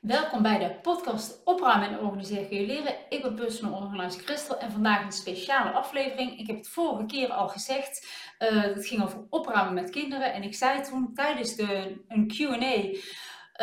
Welkom 0.00 0.42
bij 0.42 0.58
de 0.58 0.74
podcast 0.82 1.40
Opruimen 1.44 1.88
en 1.88 2.00
Organiseren 2.00 2.48
kun 2.48 2.60
je 2.60 2.66
leren. 2.66 2.94
Ik 3.08 3.22
ben 3.22 3.34
personal 3.34 3.80
organizer 3.80 4.22
Christel 4.22 4.58
en 4.58 4.70
vandaag 4.70 5.04
een 5.04 5.12
speciale 5.12 5.70
aflevering. 5.70 6.38
Ik 6.38 6.46
heb 6.46 6.56
het 6.56 6.68
vorige 6.68 7.06
keer 7.06 7.28
al 7.28 7.48
gezegd. 7.48 8.08
Uh, 8.38 8.62
het 8.62 8.86
ging 8.86 9.02
over 9.02 9.26
opruimen 9.30 9.74
met 9.74 9.90
kinderen. 9.90 10.32
En 10.32 10.42
ik 10.42 10.54
zei 10.54 10.82
toen 10.82 11.14
tijdens 11.14 11.56
de, 11.56 12.00
een 12.08 12.26
Q&A 12.26 12.98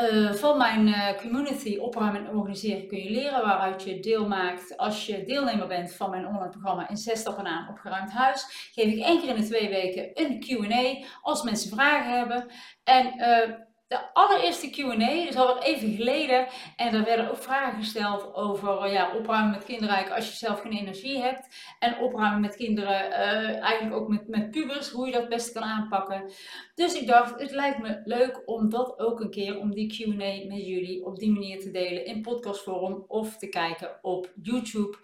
uh, 0.04 0.34
van 0.34 0.58
mijn 0.58 0.88
uh, 0.88 1.18
community 1.18 1.78
Opruimen 1.78 2.26
en 2.26 2.36
Organiseren 2.36 2.88
kun 2.88 3.04
je 3.04 3.12
leren. 3.12 3.42
Waaruit 3.42 3.84
je 3.84 4.00
deel 4.00 4.28
maakt 4.28 4.78
als 4.78 5.06
je 5.06 5.24
deelnemer 5.24 5.68
bent 5.68 5.94
van 5.94 6.10
mijn 6.10 6.28
online 6.28 6.50
programma 6.50 6.90
In 6.90 6.98
6 6.98 7.20
stappen 7.20 7.46
aan 7.46 7.70
opgeruimd 7.70 8.12
huis. 8.12 8.70
Geef 8.74 8.94
ik 8.94 9.04
één 9.04 9.20
keer 9.20 9.30
in 9.30 9.42
de 9.42 9.48
twee 9.48 9.70
weken 9.70 10.10
een 10.14 10.40
Q&A 10.40 11.06
als 11.22 11.44
mensen 11.44 11.70
vragen 11.70 12.18
hebben. 12.18 12.52
En 12.84 13.14
de 13.88 14.14
allereerste 14.14 14.70
Q&A 14.70 15.28
is 15.28 15.36
alweer 15.36 15.64
even 15.64 15.96
geleden. 15.96 16.48
En 16.76 16.94
er 16.94 17.04
werden 17.04 17.30
ook 17.30 17.44
vragen 17.44 17.84
gesteld 17.84 18.34
over 18.34 18.86
uh, 18.86 18.94
ja, 18.94 19.16
opruimen 19.16 19.52
met 19.52 19.64
kinderen 19.64 20.12
als 20.12 20.30
je 20.30 20.36
zelf 20.36 20.62
geen 20.62 20.72
energie 20.72 21.22
hebt. 21.22 21.76
En 21.80 22.00
opruimen 22.00 22.42
met 22.42 22.56
kinderen, 22.56 23.10
uh, 23.10 23.62
eigenlijk 23.64 23.96
ook 23.96 24.08
met, 24.08 24.28
met 24.28 24.52
pubers, 24.52 24.90
hoe 24.90 25.06
je 25.06 25.12
dat 25.12 25.30
best 25.30 25.52
kan 25.54 25.64
aanpakken. 25.64 26.32
Dus 26.76 26.94
ik 26.94 27.08
dacht, 27.08 27.40
het 27.40 27.52
lijkt 27.52 27.80
me 27.80 28.02
leuk 28.04 28.42
om 28.46 28.70
dat 28.70 29.00
ook 29.00 29.20
een 29.20 29.30
keer, 29.30 29.60
om 29.60 29.74
die 29.74 29.88
Q&A 29.88 30.48
met 30.48 30.66
jullie 30.66 31.06
op 31.06 31.20
die 31.20 31.32
manier 31.32 31.60
te 31.60 31.72
delen 31.72 32.06
in 32.06 32.22
podcastvorm 32.22 33.06
of 33.08 33.38
te 33.38 33.48
kijken 33.48 34.00
op 34.02 34.32
YouTube. 34.42 34.98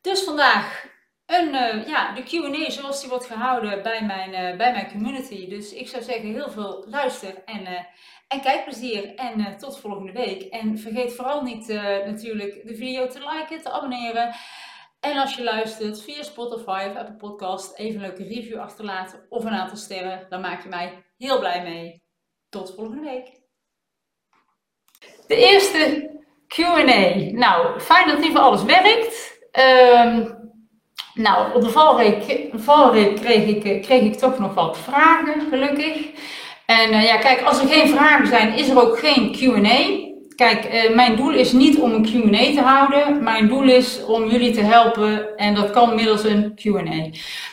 Dus 0.00 0.22
vandaag 0.22 0.92
een, 1.26 1.54
uh, 1.54 1.86
ja, 1.86 2.14
de 2.14 2.22
Q&A 2.22 2.70
zoals 2.70 3.00
die 3.00 3.08
wordt 3.08 3.26
gehouden 3.26 3.82
bij 3.82 4.04
mijn, 4.04 4.30
uh, 4.30 4.56
bij 4.58 4.72
mijn 4.72 4.90
community. 4.90 5.48
Dus 5.48 5.72
ik 5.72 5.88
zou 5.88 6.02
zeggen 6.02 6.32
heel 6.32 6.50
veel 6.50 6.84
luister 6.88 7.42
en, 7.44 7.86
en 8.28 8.40
kijkplezier. 8.40 9.14
En 9.14 9.56
tot 9.58 9.80
volgende 9.80 10.12
week. 10.12 10.42
En 10.42 10.78
vergeet 10.78 11.14
vooral 11.14 11.42
niet 11.42 11.68
natuurlijk 12.06 12.66
de 12.66 12.76
video 12.76 13.06
te 13.06 13.18
liken, 13.18 13.62
te 13.62 13.70
abonneren. 13.70 14.34
En 15.00 15.16
als 15.16 15.34
je 15.34 15.42
luistert 15.42 16.02
via 16.02 16.22
Spotify 16.22 16.86
of 16.90 16.96
Apple 16.96 17.16
Podcast, 17.16 17.78
even 17.78 17.94
een 17.94 18.06
leuke 18.06 18.34
review 18.34 18.58
achterlaten 18.58 19.26
of 19.28 19.44
een 19.44 19.52
aantal 19.52 19.76
sterren. 19.76 20.26
Dan 20.28 20.40
maak 20.40 20.62
je 20.62 20.68
mij 20.68 21.04
heel 21.18 21.38
blij 21.38 21.62
mee. 21.62 22.02
Tot 22.48 22.74
volgende 22.76 23.02
week. 23.02 23.40
De 25.26 25.36
eerste 25.36 26.10
Q&A. 26.46 27.14
Nou, 27.32 27.80
fijn 27.80 28.08
dat 28.08 28.22
die 28.22 28.30
voor 28.30 28.40
alles 28.40 28.64
werkt. 28.64 29.38
Um, 29.52 30.42
nou, 31.14 31.54
op 31.54 31.62
de 31.62 31.70
valreep, 31.70 32.50
valreep 32.54 33.16
kreeg, 33.20 33.46
ik, 33.46 33.64
eh, 33.64 33.82
kreeg 33.82 34.02
ik 34.02 34.14
toch 34.14 34.38
nog 34.38 34.54
wat 34.54 34.78
vragen, 34.78 35.40
gelukkig. 35.40 36.10
En 36.66 36.92
uh, 36.92 37.04
ja, 37.04 37.16
kijk, 37.16 37.42
als 37.42 37.60
er 37.60 37.68
geen 37.68 37.88
vragen 37.88 38.26
zijn, 38.26 38.54
is 38.54 38.68
er 38.68 38.80
ook 38.82 38.98
geen 38.98 39.36
QA. 39.38 40.02
Kijk, 40.34 40.64
uh, 40.72 40.94
mijn 40.94 41.16
doel 41.16 41.30
is 41.30 41.52
niet 41.52 41.78
om 41.78 41.92
een 41.92 42.04
QA 42.04 42.54
te 42.54 42.60
houden. 42.60 43.22
Mijn 43.22 43.48
doel 43.48 43.62
is 43.62 44.04
om 44.04 44.30
jullie 44.30 44.54
te 44.54 44.60
helpen 44.60 45.36
en 45.36 45.54
dat 45.54 45.70
kan 45.70 45.94
middels 45.94 46.24
een 46.24 46.52
QA. 46.54 47.08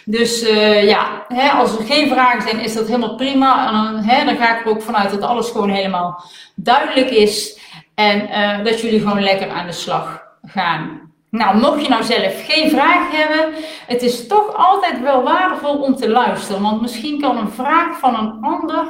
Dus 0.05 0.43
uh, 0.43 0.83
ja, 0.87 1.25
hè, 1.27 1.49
als 1.49 1.77
er 1.77 1.85
geen 1.85 2.09
vragen 2.09 2.41
zijn, 2.41 2.59
is 2.59 2.73
dat 2.73 2.85
helemaal 2.85 3.15
prima. 3.15 3.67
En 3.67 3.73
dan, 3.73 4.03
hè, 4.03 4.25
dan 4.25 4.37
ga 4.37 4.57
ik 4.57 4.65
er 4.65 4.71
ook 4.71 4.81
vanuit 4.81 5.11
dat 5.11 5.21
alles 5.21 5.49
gewoon 5.49 5.69
helemaal 5.69 6.23
duidelijk 6.55 7.09
is. 7.09 7.59
En 7.95 8.29
dat 8.63 8.81
jullie 8.81 8.99
gewoon 8.99 9.23
lekker 9.23 9.49
aan 9.49 9.65
de 9.65 9.71
slag 9.71 10.23
gaan. 10.43 11.10
Nou, 11.31 11.57
mocht 11.57 11.81
je 11.81 11.89
nou 11.89 12.03
zelf 12.03 12.45
geen 12.45 12.69
vraag 12.69 13.11
hebben, 13.11 13.53
het 13.87 14.01
is 14.01 14.27
toch 14.27 14.55
altijd 14.55 15.01
wel 15.01 15.23
waardevol 15.23 15.81
om 15.81 15.95
te 15.95 16.09
luisteren. 16.09 16.61
Want 16.61 16.81
misschien 16.81 17.21
kan 17.21 17.37
een 17.37 17.51
vraag 17.51 17.99
van 17.99 18.15
een 18.15 18.37
ander 18.41 18.85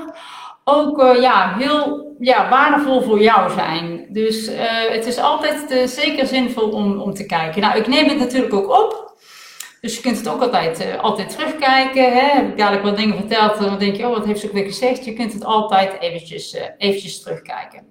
ook 0.63 1.01
uh, 1.01 1.21
ja, 1.21 1.55
heel 1.57 2.15
ja, 2.19 2.49
waardevol 2.49 3.01
voor 3.01 3.21
jou 3.21 3.51
zijn. 3.51 4.05
Dus 4.09 4.49
uh, 4.49 4.59
het 4.89 5.05
is 5.05 5.17
altijd 5.17 5.89
zeker 5.89 6.27
zinvol 6.27 6.69
om, 6.69 6.99
om 6.99 7.13
te 7.13 7.25
kijken. 7.25 7.61
Nou, 7.61 7.77
ik 7.77 7.87
neem 7.87 8.09
het 8.09 8.19
natuurlijk 8.19 8.53
ook 8.53 8.69
op. 8.69 9.19
Dus 9.81 9.95
je 9.95 10.01
kunt 10.01 10.17
het 10.17 10.27
ook 10.27 10.41
altijd, 10.41 10.97
altijd 11.01 11.29
terugkijken. 11.29 12.13
Hè? 12.13 12.25
Heb 12.25 12.47
ik 12.47 12.57
dadelijk 12.57 12.83
wat 12.83 12.97
dingen 12.97 13.15
verteld, 13.15 13.59
dan 13.59 13.77
denk 13.77 13.95
je, 13.95 14.07
oh, 14.07 14.15
wat 14.15 14.25
heeft 14.25 14.39
ze 14.39 14.47
ook 14.47 14.53
weer 14.53 14.65
gezegd? 14.65 15.05
Je 15.05 15.13
kunt 15.13 15.33
het 15.33 15.45
altijd 15.45 15.99
eventjes, 15.99 16.57
eventjes 16.77 17.21
terugkijken. 17.21 17.83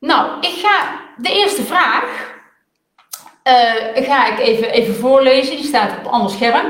Nou, 0.00 0.40
ik 0.40 0.54
ga 0.62 1.00
de 1.16 1.32
eerste 1.32 1.62
vraag 1.62 2.33
uh, 3.48 4.04
ga 4.04 4.32
ik 4.32 4.38
even, 4.38 4.70
even 4.70 4.94
voorlezen. 4.94 5.56
Die 5.56 5.64
staat 5.64 5.98
op 5.98 6.12
ander 6.12 6.30
scherm. 6.30 6.66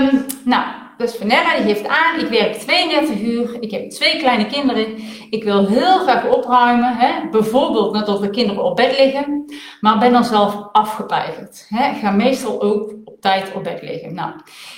Um, 0.00 0.26
nou, 0.44 0.64
dat 0.98 1.08
is 1.08 1.16
Vanella, 1.16 1.56
die 1.56 1.74
geeft 1.74 1.88
aan. 1.88 2.20
Ik 2.20 2.28
werk 2.28 2.54
32 2.54 3.20
uur. 3.20 3.56
Ik 3.60 3.70
heb 3.70 3.90
twee 3.90 4.18
kleine 4.18 4.46
kinderen. 4.46 4.96
Ik 5.30 5.44
wil 5.44 5.66
heel 5.66 5.98
graag 5.98 6.26
opruimen. 6.26 6.96
Hè? 6.96 7.28
Bijvoorbeeld 7.30 7.92
nadat 7.92 8.20
de 8.20 8.30
kinderen 8.30 8.64
op 8.64 8.76
bed 8.76 8.98
liggen. 8.98 9.44
Maar 9.80 9.98
ben 9.98 10.12
dan 10.12 10.24
zelf 10.24 10.68
afgepeigerd. 10.72 11.66
Hè? 11.68 11.94
Ga 11.94 12.10
meestal 12.10 12.62
ook 12.62 12.94
op 13.04 13.20
tijd 13.20 13.52
op 13.54 13.64
bed 13.64 13.82
liggen. 13.82 14.14
Nou, 14.14 14.32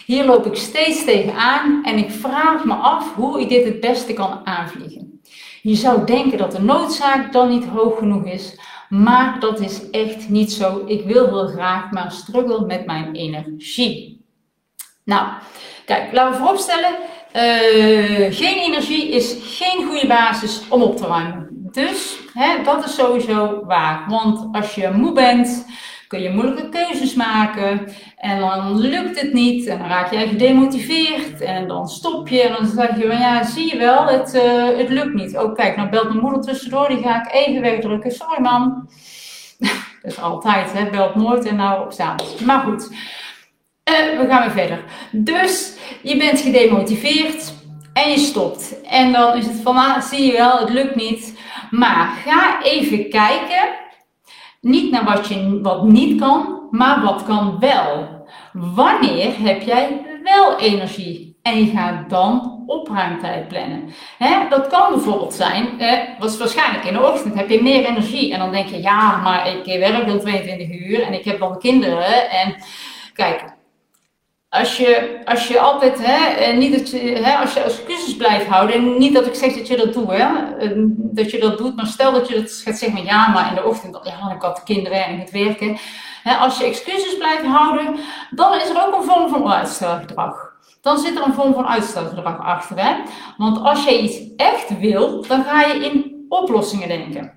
hier 0.07 0.25
loop 0.25 0.47
ik 0.47 0.55
steeds 0.57 1.05
tegenaan. 1.05 1.85
En 1.85 1.99
ik 1.99 2.11
vraag 2.11 2.65
me 2.65 2.75
af 2.75 3.15
hoe 3.15 3.41
ik 3.41 3.49
dit 3.49 3.65
het 3.65 3.81
beste 3.81 4.13
kan 4.13 4.41
aanvliegen. 4.45 5.21
Je 5.63 5.75
zou 5.75 6.05
denken 6.05 6.39
dat 6.39 6.53
de 6.53 6.63
noodzaak 6.63 7.33
dan 7.33 7.49
niet 7.49 7.65
hoog 7.65 7.99
genoeg 7.99 8.25
is. 8.25 8.59
Maar 8.91 9.41
dat 9.41 9.61
is 9.61 9.91
echt 9.91 10.29
niet 10.29 10.53
zo. 10.53 10.83
Ik 10.87 11.05
wil 11.05 11.27
heel 11.27 11.47
graag, 11.47 11.91
maar 11.91 12.13
struggle 12.13 12.67
met 12.67 12.87
mijn 12.87 13.15
energie. 13.15 14.25
Nou, 15.05 15.29
kijk, 15.85 16.13
laten 16.13 16.33
we 16.33 16.39
vooropstellen. 16.39 16.91
Uh, 17.37 18.37
geen 18.37 18.59
energie 18.59 19.09
is 19.09 19.37
geen 19.43 19.87
goede 19.87 20.07
basis 20.07 20.63
om 20.69 20.83
op 20.83 20.97
te 20.97 21.07
ruimen. 21.07 21.49
Dus 21.73 22.19
hè, 22.33 22.63
dat 22.63 22.85
is 22.85 22.95
sowieso 22.95 23.65
waar. 23.65 24.05
Want 24.09 24.49
als 24.53 24.75
je 24.75 24.91
moe 24.91 25.13
bent, 25.13 25.67
kun 26.11 26.21
je 26.21 26.31
moeilijke 26.31 26.69
keuzes 26.69 27.15
maken 27.15 27.89
en 28.17 28.39
dan 28.39 28.81
lukt 28.81 29.21
het 29.21 29.33
niet 29.33 29.67
en 29.67 29.79
dan 29.79 29.89
raak 29.89 30.13
jij 30.13 30.29
gedemotiveerd 30.29 31.41
en 31.41 31.69
dan 31.69 31.89
stop 31.89 32.29
je 32.29 32.43
en 32.43 32.53
dan 32.53 32.67
zeg 32.67 32.97
je 32.99 33.07
van 33.07 33.19
ja, 33.19 33.45
zie 33.45 33.73
je 33.73 33.79
wel, 33.79 34.07
het, 34.07 34.35
uh, 34.35 34.77
het 34.77 34.89
lukt 34.89 35.15
niet. 35.15 35.37
Oh 35.37 35.55
kijk, 35.55 35.77
nou 35.77 35.89
belt 35.89 36.09
mijn 36.09 36.21
moeder 36.21 36.41
tussendoor, 36.41 36.89
die 36.89 37.03
ga 37.03 37.25
ik 37.25 37.33
even 37.33 37.61
wegdrukken. 37.61 38.11
Sorry 38.11 38.41
man. 38.41 38.89
Dat 40.03 40.13
is 40.13 40.21
altijd, 40.21 40.73
hè, 40.73 40.91
belt 40.91 41.15
nooit 41.15 41.47
en 41.47 41.57
nou 41.57 41.85
op 41.85 41.93
s'avonds. 41.93 42.41
Maar 42.41 42.61
goed, 42.61 42.89
uh, 42.91 44.19
we 44.19 44.27
gaan 44.29 44.41
weer 44.41 44.51
verder. 44.51 44.85
Dus 45.13 45.77
je 46.03 46.17
bent 46.17 46.41
gedemotiveerd 46.41 47.53
en 47.93 48.11
je 48.11 48.19
stopt. 48.19 48.81
En 48.83 49.13
dan 49.13 49.37
is 49.37 49.47
het 49.47 49.61
van, 49.63 49.77
ah, 49.77 50.01
zie 50.01 50.27
je 50.27 50.33
wel, 50.33 50.59
het 50.59 50.71
lukt 50.71 50.95
niet. 50.95 51.39
Maar 51.71 52.17
ga 52.25 52.63
even 52.63 53.11
kijken 53.11 53.89
niet 54.61 54.91
naar 54.91 55.05
wat, 55.05 55.29
je, 55.29 55.61
wat 55.63 55.85
niet 55.85 56.21
kan, 56.21 56.69
maar 56.71 57.03
wat 57.03 57.25
kan 57.25 57.59
wel. 57.59 58.09
Wanneer 58.53 59.39
heb 59.39 59.63
jij 59.63 60.07
wel 60.23 60.59
energie? 60.59 61.39
En 61.43 61.59
je 61.59 61.71
gaat 61.71 62.11
dan 62.11 62.63
opruimtijd 62.67 63.49
plannen. 63.49 63.91
dat 64.49 64.67
kan 64.67 64.93
bijvoorbeeld 64.93 65.35
zijn, 65.35 65.81
eh, 65.81 65.99
was 66.19 66.39
waarschijnlijk 66.39 66.85
in 66.85 66.93
de 66.93 67.03
ochtend 67.03 67.35
heb 67.35 67.49
je 67.49 67.63
meer 67.63 67.85
energie. 67.85 68.33
En 68.33 68.39
dan 68.39 68.51
denk 68.51 68.69
je, 68.69 68.83
ja, 68.83 69.17
maar 69.17 69.49
ik 69.49 69.79
werk 69.79 70.09
al 70.09 70.19
22 70.19 70.69
uur 70.71 71.03
en 71.03 71.13
ik 71.13 71.25
heb 71.25 71.39
dan 71.39 71.59
kinderen. 71.59 72.31
En 72.31 72.55
kijk, 73.15 73.59
als 74.51 74.77
je, 74.77 75.21
als 75.25 75.49
je 75.49 75.61
altijd, 75.61 76.07
hè, 76.07 76.35
eh, 76.35 76.57
niet 76.57 76.79
dat 76.79 76.91
je, 76.91 76.99
hè, 76.99 77.37
als 77.37 77.55
je 77.55 77.61
excuses 77.61 78.17
blijft 78.17 78.47
houden, 78.47 78.77
en 78.77 78.99
niet 78.99 79.15
dat 79.15 79.27
ik 79.27 79.35
zeg 79.35 79.55
dat 79.55 79.67
je 79.67 79.77
dat 79.77 79.93
doet, 79.93 80.11
hè, 80.11 80.57
eh, 80.59 80.71
dat 80.97 81.31
je 81.31 81.39
dat 81.39 81.59
doet, 81.59 81.77
maar 81.77 81.87
stel 81.87 82.13
dat 82.13 82.29
je 82.29 82.35
dat 82.35 82.63
gaat 82.65 82.79
zeggen, 82.79 83.05
ja, 83.05 83.29
maar 83.29 83.49
in 83.49 83.55
de 83.55 83.65
ochtend, 83.65 84.01
ja, 84.03 84.33
ik 84.35 84.43
had 84.43 84.57
de 84.57 84.63
kinderen 84.65 85.05
en 85.05 85.19
het 85.19 85.31
werken. 85.31 85.77
Hè, 86.23 86.35
als 86.35 86.59
je 86.59 86.65
excuses 86.65 87.17
blijft 87.17 87.45
houden, 87.45 87.97
dan 88.31 88.55
is 88.55 88.69
er 88.69 88.87
ook 88.87 88.97
een 88.97 89.09
vorm 89.09 89.29
van 89.29 89.53
uitstelgedrag. 89.53 90.59
Dan 90.81 90.99
zit 90.99 91.19
er 91.19 91.27
een 91.27 91.33
vorm 91.33 91.55
van 91.55 91.67
uitstelgedrag 91.67 92.39
achter. 92.39 92.85
Hè? 92.85 92.95
Want 93.37 93.59
als 93.65 93.85
je 93.85 94.03
iets 94.03 94.19
echt 94.37 94.79
wil, 94.79 95.27
dan 95.27 95.45
ga 95.45 95.61
je 95.61 95.85
in 95.85 96.25
oplossingen 96.29 96.89
denken. 96.89 97.33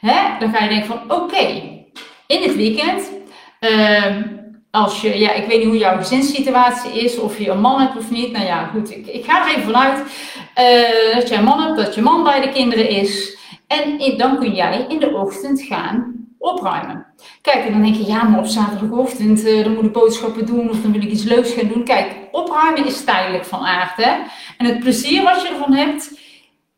Hè? 0.00 0.38
Dan 0.38 0.52
ga 0.52 0.62
je 0.64 0.68
denken 0.68 0.86
van, 0.86 1.12
oké, 1.20 1.46
in 2.26 2.42
het 2.42 2.56
weekend... 2.56 3.10
Uh, 3.60 4.16
als 4.78 5.00
je, 5.00 5.18
ja, 5.18 5.32
ik 5.32 5.46
weet 5.46 5.58
niet 5.58 5.66
hoe 5.66 5.78
jouw 5.78 5.96
gezinssituatie 5.96 7.04
is, 7.04 7.18
of 7.18 7.38
je 7.38 7.50
een 7.50 7.60
man 7.60 7.80
hebt 7.80 7.96
of 7.96 8.10
niet. 8.10 8.32
Nou 8.32 8.44
ja, 8.44 8.70
goed, 8.74 8.90
ik, 8.90 9.06
ik 9.06 9.24
ga 9.24 9.42
er 9.42 9.48
even 9.48 9.62
vanuit 9.62 9.98
uh, 9.98 11.14
dat 11.14 11.28
je 11.28 11.34
een 11.34 11.44
man 11.44 11.60
hebt, 11.62 11.76
dat 11.76 11.94
je 11.94 12.02
man 12.02 12.22
bij 12.24 12.40
de 12.40 12.48
kinderen 12.48 12.88
is. 12.88 13.36
En 13.66 14.16
dan 14.16 14.38
kun 14.38 14.54
jij 14.54 14.86
in 14.88 14.98
de 14.98 15.14
ochtend 15.14 15.62
gaan 15.62 16.26
opruimen. 16.38 17.06
Kijk, 17.42 17.64
en 17.64 17.72
dan 17.72 17.82
denk 17.82 17.94
je, 17.94 18.06
ja, 18.06 18.22
maar 18.22 18.38
op 18.38 18.46
zaterdagochtend, 18.46 19.44
uh, 19.44 19.64
dan 19.64 19.74
moet 19.74 19.84
ik 19.84 19.92
boodschappen 19.92 20.46
doen 20.46 20.70
of 20.70 20.80
dan 20.80 20.92
wil 20.92 21.02
ik 21.02 21.10
iets 21.10 21.24
leuks 21.24 21.52
gaan 21.52 21.68
doen. 21.68 21.84
Kijk, 21.84 22.16
opruimen 22.32 22.86
is 22.86 23.04
tijdelijk 23.04 23.44
van 23.44 23.66
aard, 23.66 23.96
hè. 23.96 24.10
En 24.58 24.66
het 24.66 24.78
plezier 24.78 25.22
wat 25.22 25.42
je 25.42 25.48
ervan 25.48 25.72
hebt, 25.72 26.18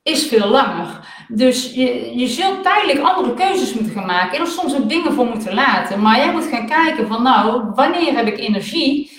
is 0.02 0.26
veel 0.26 0.48
langer. 0.48 1.08
Dus 1.28 1.74
je, 1.74 2.18
je 2.18 2.26
zult 2.26 2.62
tijdelijk 2.62 2.98
andere 2.98 3.34
keuzes 3.34 3.74
moeten 3.74 3.92
gaan 3.92 4.06
maken 4.06 4.36
en 4.36 4.44
er 4.44 4.50
soms 4.50 4.74
ook 4.76 4.88
dingen 4.88 5.12
voor 5.12 5.26
moeten 5.26 5.54
laten. 5.54 6.00
Maar 6.00 6.16
jij 6.16 6.32
moet 6.32 6.46
gaan 6.46 6.66
kijken 6.66 7.06
van 7.06 7.22
nou, 7.22 7.62
wanneer 7.74 8.16
heb 8.16 8.26
ik 8.26 8.38
energie? 8.38 9.18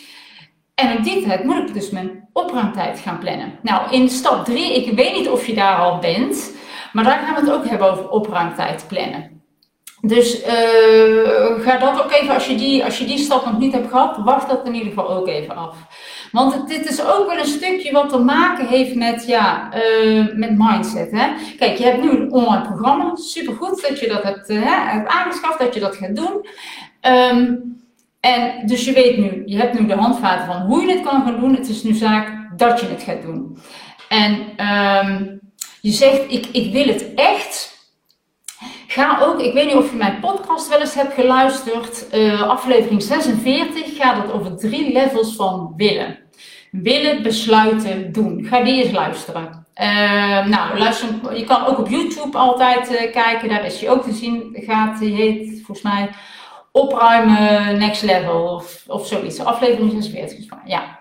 En 0.76 0.98
op 0.98 1.04
die 1.04 1.26
tijd 1.26 1.44
moet 1.44 1.68
ik 1.68 1.74
dus 1.74 1.90
mijn 1.90 2.30
opruimtijd 2.34 3.00
gaan 3.00 3.20
plannen. 3.20 3.60
Nou, 3.62 3.92
in 3.92 4.10
stap 4.10 4.46
3, 4.46 4.76
ik 4.76 4.96
weet 4.96 5.14
niet 5.14 5.30
of 5.30 5.46
je 5.46 5.54
daar 5.54 5.78
al 5.78 6.00
bent, 6.00 6.52
Maar 6.94 7.04
daar 7.04 7.20
gaan 7.20 7.34
we 7.36 7.40
het 7.40 7.60
ook 7.60 7.68
hebben 7.68 7.92
over 7.92 8.10
opruimtijd 8.10 8.86
plannen. 8.88 9.42
Dus 10.02 10.40
uh, 10.40 11.64
ga 11.64 11.78
dat 11.78 12.04
ook 12.04 12.12
even, 12.12 12.34
als 12.34 12.48
je, 12.48 12.56
die, 12.56 12.84
als 12.84 12.98
je 12.98 13.06
die 13.06 13.18
stap 13.18 13.46
nog 13.46 13.58
niet 13.58 13.74
hebt 13.74 13.90
gehad, 13.90 14.18
wacht 14.18 14.50
dat 14.50 14.66
in 14.66 14.74
ieder 14.74 14.90
geval 14.90 15.10
ook 15.10 15.28
even 15.28 15.56
af. 15.56 15.76
Want 16.32 16.68
dit 16.68 16.90
is 16.90 17.06
ook 17.06 17.28
wel 17.28 17.38
een 17.38 17.46
stukje 17.46 17.92
wat 17.92 18.10
te 18.10 18.18
maken 18.18 18.68
heeft 18.68 18.96
met, 18.96 19.28
ja, 19.28 19.70
uh, 19.76 20.28
met 20.36 20.58
mindset. 20.58 21.12
Hè? 21.12 21.28
Kijk, 21.58 21.78
je 21.78 21.84
hebt 21.84 22.02
nu 22.02 22.10
een 22.10 22.32
online 22.32 22.62
programma. 22.62 23.16
Supergoed 23.16 23.88
dat 23.88 24.00
je 24.00 24.08
dat 24.08 24.24
hebt, 24.24 24.48
hebt 24.48 25.10
aangeschaft, 25.10 25.60
dat 25.60 25.74
je 25.74 25.80
dat 25.80 25.96
gaat 25.96 26.16
doen. 26.16 26.46
Um, 27.02 27.80
en 28.20 28.68
dus 28.68 28.86
je 28.86 28.94
weet 28.94 29.18
nu, 29.18 29.44
je 29.46 29.58
hebt 29.58 29.80
nu 29.80 29.88
de 29.88 29.94
handvaten 29.94 30.46
van 30.46 30.62
hoe 30.62 30.86
je 30.86 30.94
het 30.94 31.06
kan 31.06 31.24
gaan 31.24 31.40
doen. 31.40 31.56
Het 31.56 31.70
is 31.70 31.84
nu 31.84 31.94
zaak 31.94 32.58
dat 32.58 32.80
je 32.80 32.88
het 32.88 33.04
gaat 33.04 33.22
doen. 33.22 33.58
En 34.10 34.32
um, 34.68 35.40
je 35.82 35.92
zegt, 35.92 36.22
ik, 36.28 36.46
ik 36.52 36.72
wil 36.72 36.88
het 36.88 37.14
echt. 37.16 37.71
Ga 38.92 39.20
ook, 39.22 39.42
ik 39.42 39.54
weet 39.54 39.66
niet 39.66 39.76
of 39.76 39.92
je 39.92 39.98
mijn 39.98 40.20
podcast 40.20 40.68
wel 40.70 40.80
eens 40.80 40.94
hebt 40.94 41.14
geluisterd, 41.14 42.06
uh, 42.14 42.42
aflevering 42.42 43.04
46 43.04 43.96
gaat 43.98 44.24
het 44.24 44.32
over 44.32 44.58
drie 44.58 44.92
levels 44.92 45.36
van 45.36 45.74
willen. 45.78 46.20
Willen, 46.72 47.24
besluiten, 47.24 48.12
doen. 48.12 48.46
Ga 48.46 48.64
die 48.64 48.84
eens 48.84 48.92
luisteren. 48.92 49.66
Uh, 49.82 50.46
nou, 50.46 50.78
luister, 50.78 51.38
je 51.38 51.44
kan 51.44 51.66
ook 51.66 51.80
op 51.80 51.90
YouTube 51.90 52.38
altijd 52.38 52.92
uh, 52.92 53.12
kijken, 53.12 53.50
daar 53.50 53.66
is 53.66 53.80
je 53.80 53.90
ook 53.90 54.04
te 54.04 54.14
zien. 54.14 54.50
Gaat, 54.54 55.00
die 55.00 55.16
heet 55.16 55.62
volgens 55.66 55.82
mij 55.82 56.10
opruimen 56.72 57.78
next 57.78 58.04
level 58.04 58.56
of, 58.56 58.84
of 58.88 59.08
zoiets. 59.08 59.40
Aflevering 59.40 59.92
46 59.92 60.56
ja. 60.66 61.00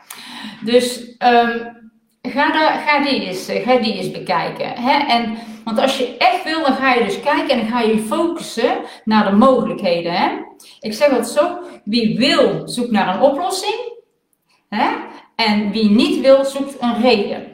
Dus 0.65 1.15
um, 1.19 1.80
ga, 2.23 2.79
ga, 2.79 3.03
die 3.03 3.27
eens, 3.27 3.49
ga 3.65 3.77
die 3.77 3.95
eens 3.95 4.11
bekijken. 4.11 4.73
Hè? 4.77 5.07
En, 5.07 5.39
want 5.65 5.79
als 5.79 5.99
je 5.99 6.17
echt 6.17 6.45
wil, 6.45 6.63
dan 6.63 6.75
ga 6.75 6.95
je 6.95 7.05
dus 7.05 7.21
kijken 7.21 7.61
en 7.61 7.67
ga 7.67 7.81
je 7.81 7.99
focussen 7.99 8.79
naar 9.05 9.31
de 9.31 9.37
mogelijkheden. 9.37 10.13
Hè? 10.13 10.29
Ik 10.81 10.93
zeg 10.93 11.11
het 11.11 11.29
zo, 11.29 11.59
wie 11.85 12.19
wil, 12.19 12.69
zoekt 12.69 12.91
naar 12.91 13.15
een 13.15 13.21
oplossing. 13.21 13.75
Hè? 14.69 14.89
En 15.37 15.71
wie 15.71 15.91
niet 15.91 16.21
wil, 16.21 16.45
zoekt 16.45 16.77
een 16.81 17.01
reden. 17.01 17.49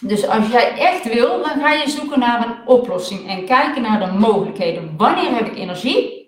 Dus 0.00 0.28
als 0.28 0.48
jij 0.50 0.76
echt 0.78 1.14
wil, 1.14 1.42
dan 1.42 1.60
ga 1.60 1.72
je 1.72 1.90
zoeken 1.90 2.18
naar 2.18 2.46
een 2.46 2.66
oplossing 2.66 3.28
en 3.28 3.44
kijken 3.44 3.82
naar 3.82 4.00
de 4.00 4.18
mogelijkheden. 4.18 4.94
Wanneer 4.96 5.34
heb 5.34 5.46
ik 5.46 5.56
energie? 5.56 6.25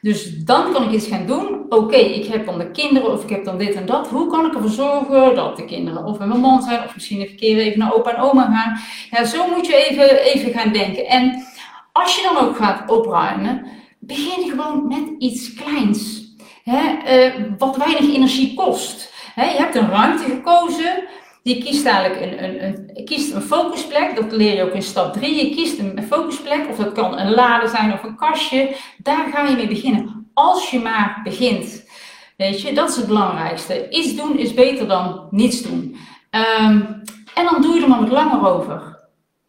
Dus 0.00 0.44
dan 0.44 0.72
kan 0.72 0.82
ik 0.82 0.90
iets 0.90 1.06
gaan 1.06 1.26
doen. 1.26 1.66
Oké, 1.68 1.96
ik 1.96 2.26
heb 2.26 2.46
dan 2.46 2.58
de 2.58 2.70
kinderen 2.70 3.12
of 3.12 3.22
ik 3.22 3.30
heb 3.30 3.44
dan 3.44 3.58
dit 3.58 3.74
en 3.74 3.86
dat. 3.86 4.08
Hoe 4.08 4.30
kan 4.30 4.46
ik 4.46 4.54
ervoor 4.54 4.70
zorgen 4.70 5.34
dat 5.34 5.56
de 5.56 5.64
kinderen 5.64 6.04
of 6.04 6.18
met 6.18 6.28
mijn 6.28 6.40
man 6.40 6.62
zijn 6.62 6.84
of 6.84 6.94
misschien 6.94 7.20
een 7.20 7.36
keer 7.36 7.58
even 7.58 7.78
naar 7.78 7.94
opa 7.94 8.14
en 8.14 8.22
oma 8.22 8.44
gaan. 8.44 8.80
Ja, 9.10 9.24
zo 9.24 9.48
moet 9.48 9.66
je 9.66 9.88
even, 9.88 10.22
even 10.22 10.52
gaan 10.52 10.72
denken. 10.72 11.06
En 11.06 11.44
als 11.92 12.16
je 12.16 12.22
dan 12.22 12.48
ook 12.48 12.56
gaat 12.56 12.90
opruimen, 12.90 13.66
begin 13.98 14.50
gewoon 14.50 14.88
met 14.88 15.08
iets 15.18 15.54
kleins. 15.54 16.28
Hè, 16.64 16.82
uh, 17.26 17.34
wat 17.58 17.76
weinig 17.76 18.14
energie 18.14 18.54
kost. 18.54 19.12
Hè, 19.34 19.44
je 19.44 19.56
hebt 19.56 19.74
een 19.74 19.90
ruimte 19.90 20.24
gekozen. 20.24 21.04
Je 21.42 21.58
kiest 21.58 21.86
eigenlijk 21.86 22.32
een, 22.32 22.44
een, 22.44 22.64
een, 22.94 23.04
kiest 23.04 23.34
een 23.34 23.42
focusplek, 23.42 24.16
dat 24.16 24.32
leer 24.32 24.56
je 24.56 24.62
ook 24.62 24.74
in 24.74 24.82
stap 24.82 25.12
3. 25.12 25.46
Je 25.46 25.54
kiest 25.54 25.78
een 25.78 26.04
focusplek, 26.08 26.68
of 26.68 26.76
dat 26.76 26.92
kan 26.92 27.18
een 27.18 27.30
lade 27.30 27.68
zijn 27.68 27.92
of 27.92 28.02
een 28.02 28.16
kastje. 28.16 28.76
Daar 28.98 29.28
ga 29.32 29.46
je 29.46 29.56
mee 29.56 29.68
beginnen. 29.68 30.30
Als 30.34 30.70
je 30.70 30.80
maar 30.80 31.20
begint. 31.24 31.88
Weet 32.36 32.62
je, 32.62 32.72
dat 32.72 32.88
is 32.88 32.96
het 32.96 33.06
belangrijkste. 33.06 33.88
Iets 33.88 34.16
doen 34.16 34.38
is 34.38 34.54
beter 34.54 34.88
dan 34.88 35.26
niets 35.30 35.62
doen. 35.62 35.96
Um, 36.30 37.02
en 37.34 37.44
dan 37.44 37.62
doe 37.62 37.74
je 37.74 37.82
er 37.82 37.88
maar 37.88 38.00
wat 38.00 38.10
langer 38.10 38.48
over. 38.48 38.98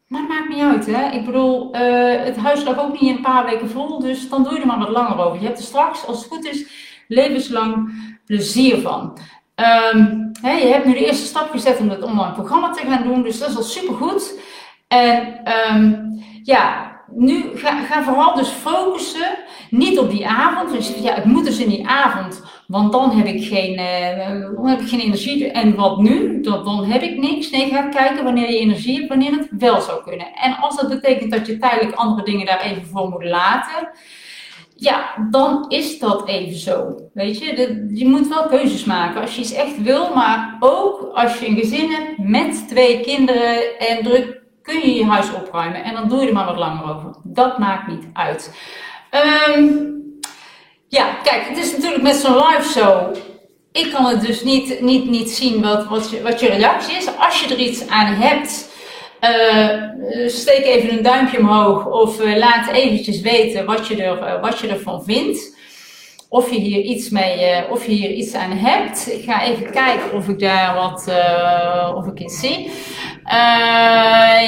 Maar 0.08 0.20
het 0.20 0.30
maakt 0.30 0.50
niet 0.50 0.64
uit, 0.64 0.86
hè. 0.86 1.12
Ik 1.12 1.26
bedoel, 1.26 1.76
uh, 1.76 2.24
het 2.24 2.38
huis 2.38 2.64
lag 2.64 2.80
ook 2.80 2.92
niet 2.92 3.10
in 3.10 3.16
een 3.16 3.22
paar 3.22 3.46
weken 3.46 3.70
vol, 3.70 4.00
dus 4.00 4.30
dan 4.30 4.44
doe 4.44 4.54
je 4.54 4.60
er 4.60 4.68
maar 4.68 4.80
wat 4.80 4.90
langer 4.90 5.26
over. 5.26 5.40
Je 5.40 5.46
hebt 5.46 5.58
er 5.58 5.64
straks, 5.64 6.06
als 6.06 6.18
het 6.18 6.28
goed 6.28 6.46
is, 6.46 6.66
levenslang 7.08 7.94
plezier 8.26 8.82
van. 8.82 9.18
Um, 9.56 10.31
je 10.42 10.69
hebt 10.71 10.86
nu 10.86 10.94
de 10.94 11.06
eerste 11.06 11.25
stap 11.25 11.50
gezet 11.50 11.80
om 11.80 11.89
het 11.89 12.03
online 12.03 12.33
programma 12.33 12.71
te 12.71 12.86
gaan 12.88 13.03
doen, 13.03 13.24
dus 13.24 13.39
dat 13.39 13.50
is 13.50 13.56
al 13.56 13.63
supergoed. 13.63 14.39
En 14.88 15.42
um, 15.71 16.09
ja, 16.44 16.92
nu 17.13 17.44
ga, 17.53 17.81
ga, 17.81 18.03
vooral 18.03 18.36
dus 18.36 18.50
focussen, 18.50 19.38
niet 19.69 20.00
op 20.00 20.09
die 20.09 20.27
avond. 20.27 20.71
Dus 20.71 20.94
ja, 20.95 21.13
het 21.13 21.25
moet 21.25 21.45
dus 21.45 21.59
in 21.59 21.69
die 21.69 21.88
avond, 21.88 22.44
want 22.68 22.92
dan 22.92 23.12
heb 23.12 23.25
ik 23.25 23.48
geen, 23.48 23.80
uh, 23.80 24.56
dan 24.56 24.68
heb 24.68 24.80
ik 24.80 24.88
geen 24.88 25.00
energie. 25.00 25.51
En 25.51 25.75
wat 25.75 25.98
nu? 25.98 26.42
Dan 26.42 26.86
heb 26.86 27.01
ik 27.01 27.18
niks. 27.18 27.50
Nee, 27.50 27.69
ga 27.69 27.81
kijken 27.81 28.24
wanneer 28.24 28.50
je 28.50 28.59
energie 28.59 28.95
hebt, 28.95 29.09
wanneer 29.09 29.31
het 29.31 29.48
wel 29.57 29.81
zou 29.81 30.03
kunnen. 30.03 30.27
En 30.33 30.57
als 30.57 30.75
dat 30.75 30.89
betekent 30.89 31.31
dat 31.31 31.48
je 31.48 31.57
tijdelijk 31.57 31.95
andere 31.95 32.24
dingen 32.24 32.45
daar 32.45 32.62
even 32.62 32.86
voor 32.86 33.09
moet 33.09 33.24
laten, 33.24 33.89
ja, 34.81 35.28
dan 35.30 35.66
is 35.68 36.00
dat 36.00 36.28
even 36.28 36.57
zo. 36.57 36.95
Weet 37.13 37.39
je, 37.39 37.88
je 37.94 38.07
moet 38.07 38.28
wel 38.28 38.48
keuzes 38.48 38.83
maken 38.86 39.22
als 39.22 39.36
je 39.36 39.42
iets 39.42 39.54
echt 39.54 39.81
wil, 39.81 40.13
maar 40.13 40.57
ook 40.60 41.10
als 41.13 41.39
je 41.39 41.48
een 41.48 41.57
gezin 41.57 41.89
hebt 41.92 42.18
met 42.18 42.68
twee 42.68 43.00
kinderen 43.00 43.80
en 43.80 44.04
druk, 44.04 44.42
kun 44.62 44.80
je 44.80 44.94
je 44.95 45.06
huis 45.06 45.33
opruimen 45.33 45.83
en 45.83 45.94
dan 45.94 46.10
doe 46.10 46.22
je 46.22 46.28
er 46.28 46.33
maar 46.33 46.45
wat 46.45 46.57
langer 46.57 46.95
over. 46.95 47.16
Dat 47.24 47.57
maakt 47.57 47.88
niet 47.88 48.04
uit. 48.13 48.54
Um, 49.48 50.04
ja, 50.88 51.13
kijk, 51.24 51.48
het 51.48 51.57
is 51.57 51.72
natuurlijk 51.72 52.04
met 52.04 52.16
zo'n 52.16 52.36
live 52.36 52.69
show. 52.80 53.16
Ik 53.72 53.92
kan 53.94 54.06
het 54.06 54.22
dus 54.22 54.44
niet, 54.44 54.81
niet, 54.81 55.10
niet 55.10 55.30
zien 55.30 55.62
wat, 55.62 55.88
wat, 55.88 56.10
je, 56.10 56.22
wat 56.22 56.39
je 56.39 56.48
reactie 56.48 56.95
is. 56.95 57.18
Als 57.18 57.42
je 57.42 57.54
er 57.54 57.60
iets 57.60 57.88
aan 57.88 58.13
hebt, 58.13 58.71
uh, 59.22 60.28
steek 60.28 60.66
even 60.66 60.98
een 60.98 61.04
duimpje 61.04 61.40
omhoog 61.40 61.86
of 61.86 62.22
uh, 62.22 62.38
laat 62.38 62.72
eventjes 62.72 63.22
weten 63.22 63.66
wat 63.66 63.88
je, 63.88 64.04
er, 64.04 64.18
uh, 64.18 64.42
wat 64.42 64.60
je 64.60 64.68
ervan 64.68 65.04
vindt. 65.04 65.60
Of 66.30 66.50
je 66.50 66.60
hier 66.60 66.82
iets 66.82 67.10
mee, 67.10 67.70
of 67.70 67.86
je 67.86 67.92
hier 67.92 68.10
iets 68.10 68.34
aan 68.34 68.52
hebt. 68.52 69.14
Ik 69.14 69.24
ga 69.24 69.44
even 69.44 69.72
kijken 69.72 70.14
of 70.14 70.28
ik 70.28 70.40
daar 70.40 70.76
wat, 70.76 71.08
of 71.96 72.08
ik 72.08 72.20
iets 72.20 72.40
zie. 72.40 72.72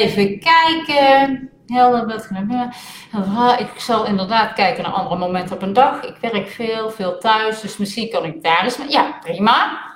even 0.02 0.40
kijken. 0.40 1.50
Helder, 1.68 2.08
wat 2.08 3.60
Ik 3.60 3.80
zal 3.80 4.06
inderdaad 4.06 4.54
kijken 4.54 4.84
naar 4.84 4.92
andere 4.92 5.18
momenten 5.18 5.56
op 5.56 5.62
een 5.62 5.74
dag. 5.74 6.04
Ik 6.04 6.32
werk 6.32 6.48
veel, 6.50 6.90
veel 6.90 7.18
thuis, 7.18 7.62
dus 7.62 7.78
misschien 7.78 8.10
kan 8.10 8.26
ik 8.26 8.44
daar 8.44 8.64
eens. 8.64 8.78
Ja, 8.88 9.18
prima. 9.22 9.92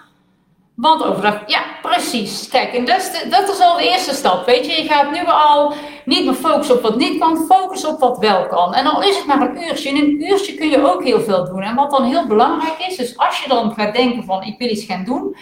Want 0.78 1.04
overdag, 1.04 1.44
ja, 1.46 1.62
precies. 1.82 2.48
Kijk, 2.48 2.74
en 2.74 2.86
dat 2.86 2.98
is, 2.98 3.52
is 3.52 3.60
al 3.60 3.78
de 3.78 3.90
eerste 3.90 4.14
stap. 4.14 4.46
Weet 4.46 4.66
je, 4.66 4.82
je 4.82 4.90
gaat 4.90 5.12
nu 5.12 5.26
al 5.26 5.74
niet 6.06 6.26
meer 6.26 6.34
focussen 6.34 6.76
op 6.76 6.82
wat 6.82 6.98
niet 6.98 7.20
kan, 7.20 7.46
focussen 7.50 7.90
op 7.90 8.00
wat 8.00 8.18
wel 8.18 8.48
kan. 8.48 8.74
En 8.74 8.86
al 8.86 9.04
is 9.04 9.18
het 9.18 9.26
maar 9.26 9.42
een 9.42 9.64
uurtje. 9.64 9.90
In 9.90 9.96
een 9.96 10.28
uurtje 10.32 10.54
kun 10.54 10.70
je 10.70 10.94
ook 10.94 11.04
heel 11.04 11.22
veel 11.22 11.46
doen. 11.46 11.62
En 11.62 11.76
wat 11.76 11.92
dan 11.92 12.04
heel 12.04 12.28
belangrijk 12.28 12.78
is, 12.88 12.96
dus 12.96 13.18
als 13.18 13.42
je 13.44 13.50
dan 13.50 13.74
gaat 13.74 13.96
denken 13.96 14.24
van 14.24 14.44
ik 14.44 14.58
wil 14.58 14.70
iets 14.70 14.86
gaan 14.86 15.04
doen, 15.04 15.36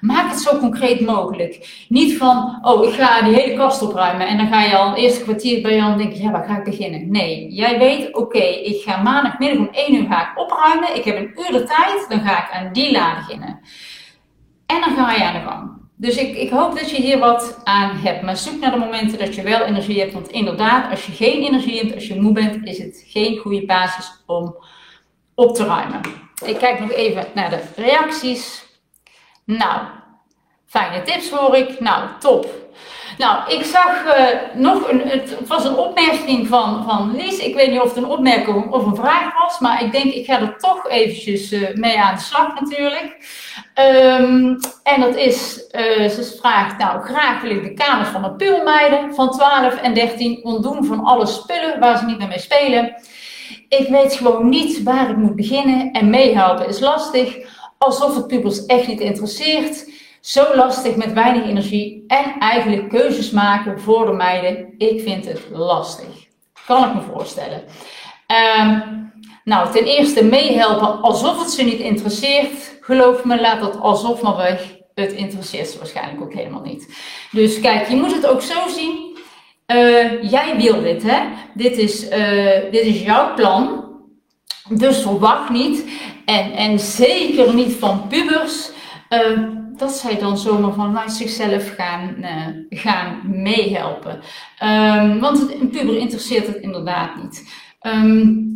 maak 0.00 0.30
het 0.30 0.40
zo 0.40 0.58
concreet 0.58 1.00
mogelijk. 1.00 1.84
Niet 1.88 2.16
van, 2.16 2.58
oh, 2.62 2.84
ik 2.84 2.94
ga 2.94 3.22
die 3.22 3.34
hele 3.34 3.56
kast 3.56 3.82
opruimen 3.82 4.26
en 4.26 4.36
dan 4.36 4.48
ga 4.48 4.62
je 4.62 4.76
al 4.76 4.88
een 4.88 4.94
eerste 4.94 5.22
kwartier 5.22 5.62
bij 5.62 5.74
je 5.74 5.82
aan 5.82 5.98
denken, 5.98 6.22
ja, 6.22 6.30
waar 6.30 6.44
ga 6.44 6.56
ik 6.56 6.64
beginnen? 6.64 7.10
Nee, 7.10 7.52
jij 7.52 7.78
weet, 7.78 8.14
oké, 8.14 8.44
ik 8.44 8.82
ga 8.82 9.02
maandagmiddag 9.02 9.58
om 9.58 9.68
1 9.72 9.94
uur 9.94 10.06
ga 10.06 10.20
ik 10.20 10.38
opruimen. 10.38 10.96
Ik 10.96 11.04
heb 11.04 11.16
een 11.16 11.32
uur 11.34 11.52
de 11.52 11.64
tijd, 11.64 12.06
dan 12.08 12.20
ga 12.20 12.38
ik 12.38 12.50
aan 12.52 12.72
die 12.72 12.92
la 12.92 13.14
beginnen. 13.14 13.60
En 14.72 14.80
dan 14.80 14.96
ga 14.96 15.12
je 15.12 15.24
aan 15.24 15.34
de 15.34 15.48
gang. 15.48 15.70
Dus 15.96 16.16
ik, 16.16 16.36
ik 16.36 16.50
hoop 16.50 16.78
dat 16.78 16.90
je 16.90 17.02
hier 17.02 17.18
wat 17.18 17.60
aan 17.64 17.96
hebt. 17.96 18.22
Maar 18.22 18.36
zoek 18.36 18.60
naar 18.60 18.70
de 18.70 18.76
momenten 18.78 19.18
dat 19.18 19.34
je 19.34 19.42
wel 19.42 19.60
energie 19.60 20.00
hebt. 20.00 20.12
Want 20.12 20.28
inderdaad, 20.28 20.90
als 20.90 21.06
je 21.06 21.12
geen 21.12 21.42
energie 21.42 21.78
hebt, 21.78 21.94
als 21.94 22.06
je 22.06 22.20
moe 22.20 22.32
bent, 22.32 22.66
is 22.66 22.78
het 22.78 23.04
geen 23.06 23.38
goede 23.38 23.66
basis 23.66 24.22
om 24.26 24.56
op 25.34 25.54
te 25.54 25.64
ruimen. 25.64 26.00
Ik 26.44 26.58
kijk 26.58 26.80
nog 26.80 26.92
even 26.92 27.26
naar 27.34 27.50
de 27.50 27.62
reacties. 27.76 28.64
Nou, 29.44 29.80
fijne 30.66 31.02
tips 31.02 31.30
hoor 31.30 31.56
ik. 31.56 31.80
Nou, 31.80 32.08
top. 32.18 32.46
Nou, 33.22 33.52
ik 33.52 33.64
zag 33.64 34.04
uh, 34.04 34.26
nog 34.54 34.90
een, 34.90 35.00
het 35.00 35.36
was 35.46 35.64
een 35.64 35.76
opmerking 35.76 36.48
van, 36.48 36.84
van 36.84 37.16
Lies. 37.16 37.38
Ik 37.38 37.54
weet 37.54 37.70
niet 37.70 37.80
of 37.80 37.94
het 37.94 37.96
een 37.96 38.10
opmerking 38.10 38.70
of 38.70 38.86
een 38.86 38.96
vraag 38.96 39.42
was, 39.42 39.58
maar 39.58 39.84
ik 39.84 39.92
denk 39.92 40.12
ik 40.12 40.24
ga 40.24 40.40
er 40.40 40.58
toch 40.58 40.88
eventjes 40.88 41.52
uh, 41.52 41.74
mee 41.74 41.98
aan 41.98 42.14
de 42.14 42.20
slag 42.20 42.60
natuurlijk. 42.60 43.16
Um, 44.20 44.58
en 44.82 45.00
dat 45.00 45.16
is, 45.16 45.64
uh, 45.72 46.08
ze 46.08 46.36
vraagt, 46.40 46.78
nou 46.78 47.02
graag 47.02 47.42
wil 47.42 47.50
ik 47.50 47.62
de 47.62 47.74
kamers 47.74 48.08
van 48.08 48.22
de 48.22 48.32
pulmeiden 48.32 49.14
van 49.14 49.30
12 49.30 49.76
en 49.76 49.94
13 49.94 50.44
ontdoen 50.44 50.84
van 50.84 51.04
alle 51.04 51.26
spullen 51.26 51.80
waar 51.80 51.98
ze 51.98 52.04
niet 52.04 52.18
meer 52.18 52.28
mee 52.28 52.38
spelen. 52.38 52.94
Ik 53.68 53.88
weet 53.88 54.14
gewoon 54.14 54.48
niet 54.48 54.82
waar 54.82 55.10
ik 55.10 55.16
moet 55.16 55.36
beginnen 55.36 55.92
en 55.92 56.10
meehelpen 56.10 56.68
is 56.68 56.80
lastig, 56.80 57.36
alsof 57.78 58.14
het 58.14 58.26
pubers 58.26 58.66
echt 58.66 58.86
niet 58.86 59.00
interesseert. 59.00 59.90
Zo 60.22 60.54
lastig 60.54 60.96
met 60.96 61.12
weinig 61.12 61.44
energie 61.44 62.04
en 62.06 62.34
eigenlijk 62.38 62.88
keuzes 62.88 63.30
maken 63.30 63.80
voor 63.80 64.06
de 64.06 64.12
meiden. 64.12 64.74
Ik 64.78 65.00
vind 65.00 65.24
het 65.24 65.40
lastig. 65.52 66.26
Kan 66.66 66.88
ik 66.88 66.94
me 66.94 67.00
voorstellen. 67.00 67.62
Um, 68.60 69.12
nou, 69.44 69.72
ten 69.72 69.84
eerste 69.84 70.24
meehelpen 70.24 71.00
alsof 71.00 71.38
het 71.38 71.50
ze 71.50 71.62
niet 71.62 71.80
interesseert. 71.80 72.78
Geloof 72.80 73.24
me, 73.24 73.40
laat 73.40 73.60
dat 73.60 73.80
alsof 73.80 74.22
maar 74.22 74.36
weg. 74.36 74.76
Het 74.94 75.12
interesseert 75.12 75.68
ze 75.68 75.78
waarschijnlijk 75.78 76.22
ook 76.22 76.34
helemaal 76.34 76.62
niet. 76.62 76.94
Dus 77.30 77.60
kijk, 77.60 77.88
je 77.88 77.96
moet 77.96 78.14
het 78.14 78.26
ook 78.26 78.42
zo 78.42 78.68
zien. 78.68 79.16
Uh, 79.66 80.30
jij 80.30 80.56
wil 80.56 80.82
dit, 80.82 81.02
hè? 81.02 81.20
Dit 81.54 81.78
is, 81.78 82.10
uh, 82.10 82.70
dit 82.70 82.84
is 82.84 83.02
jouw 83.02 83.34
plan. 83.34 83.90
Dus 84.68 85.02
verwacht 85.02 85.50
niet, 85.50 85.84
en, 86.24 86.52
en 86.52 86.78
zeker 86.78 87.54
niet 87.54 87.72
van 87.72 88.06
pubers, 88.08 88.70
uh, 89.10 89.38
dat 89.82 89.92
zij 89.92 90.18
dan 90.18 90.38
zomaar 90.38 90.72
vanuit 90.72 91.12
zichzelf 91.12 91.74
gaan, 91.74 92.16
gaan 92.70 93.20
meehelpen. 93.24 94.20
Um, 94.62 95.20
want 95.20 95.54
een 95.60 95.70
puber 95.70 95.96
interesseert 95.98 96.46
het 96.46 96.56
inderdaad 96.56 97.22
niet. 97.22 97.52
Um, 97.82 98.50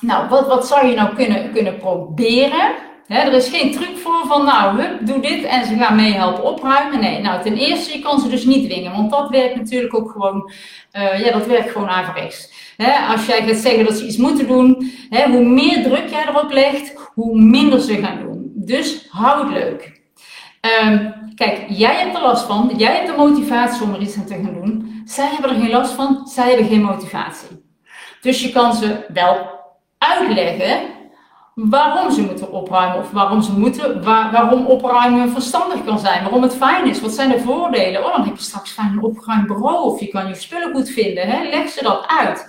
nou, 0.00 0.28
wat, 0.28 0.46
wat 0.46 0.66
zou 0.66 0.86
je 0.86 0.94
nou 0.94 1.14
kunnen, 1.14 1.52
kunnen 1.52 1.76
proberen? 1.76 2.74
er 3.06 3.32
is 3.32 3.48
geen 3.48 3.72
truc 3.72 3.96
voor 3.96 4.26
van, 4.26 4.44
nou, 4.44 4.82
doe 5.00 5.20
dit 5.20 5.44
en 5.44 5.66
ze 5.66 5.76
gaan 5.76 5.96
meehelpen 5.96 6.44
opruimen. 6.44 7.00
Nee, 7.00 7.20
nou, 7.20 7.42
ten 7.42 7.56
eerste, 7.56 7.96
je 7.96 8.02
kan 8.02 8.20
ze 8.20 8.28
dus 8.28 8.44
niet 8.44 8.70
dwingen, 8.70 8.92
want 8.92 9.10
dat 9.10 9.30
werkt 9.30 9.56
natuurlijk 9.56 9.94
ook 9.94 10.10
gewoon, 10.10 10.50
uh, 10.92 11.24
ja, 11.24 11.32
dat 11.32 11.46
werkt 11.46 11.70
gewoon 11.70 11.88
averechts. 11.88 12.52
He, 12.76 13.12
als 13.12 13.26
jij 13.26 13.42
gaat 13.42 13.56
zeggen 13.56 13.84
dat 13.84 13.94
ze 13.94 14.06
iets 14.06 14.16
moeten 14.16 14.46
doen, 14.46 14.92
hoe 15.30 15.44
meer 15.44 15.82
druk 15.82 16.08
jij 16.08 16.26
erop 16.28 16.52
legt, 16.52 17.10
hoe 17.14 17.40
minder 17.40 17.80
ze 17.80 17.96
gaan 17.96 18.20
doen. 18.20 18.52
Dus 18.54 19.06
hou 19.10 19.44
het 19.44 19.52
leuk. 19.52 20.03
Um, 20.64 21.14
kijk, 21.34 21.64
jij 21.68 21.94
hebt 21.94 22.16
er 22.16 22.22
last 22.22 22.46
van, 22.46 22.72
jij 22.76 22.94
hebt 22.94 23.06
de 23.06 23.16
motivatie 23.16 23.82
om 23.82 23.94
er 23.94 24.00
iets 24.00 24.16
aan 24.16 24.24
te 24.24 24.34
gaan 24.34 24.54
doen. 24.54 25.02
Zij 25.04 25.28
hebben 25.28 25.50
er 25.50 25.60
geen 25.60 25.70
last 25.70 25.92
van, 25.92 26.26
zij 26.26 26.48
hebben 26.48 26.66
geen 26.66 26.82
motivatie. 26.82 27.64
Dus 28.20 28.42
je 28.42 28.52
kan 28.52 28.74
ze 28.74 29.06
wel 29.12 29.46
uitleggen 29.98 30.80
waarom 31.54 32.10
ze 32.10 32.22
moeten 32.22 32.52
opruimen 32.52 32.98
of 32.98 33.10
waarom 33.10 33.42
ze 33.42 33.52
moeten, 33.52 34.04
waarom 34.04 34.66
opruimen 34.66 35.30
verstandig 35.30 35.84
kan 35.84 35.98
zijn, 35.98 36.22
waarom 36.22 36.42
het 36.42 36.56
fijn 36.56 36.86
is, 36.88 37.00
wat 37.00 37.12
zijn 37.12 37.30
de 37.30 37.40
voordelen. 37.40 38.04
Oh, 38.04 38.16
dan 38.16 38.24
heb 38.26 38.36
je 38.36 38.42
straks 38.42 38.70
fijn 38.70 38.92
een 38.92 39.02
opgeruimd 39.02 39.46
bureau 39.46 39.84
of 39.84 40.00
je 40.00 40.08
kan 40.08 40.28
je 40.28 40.34
spullen 40.34 40.72
goed 40.72 40.88
vinden. 40.88 41.26
Hè? 41.26 41.48
Leg 41.48 41.68
ze 41.68 41.82
dat 41.82 42.04
uit. 42.06 42.48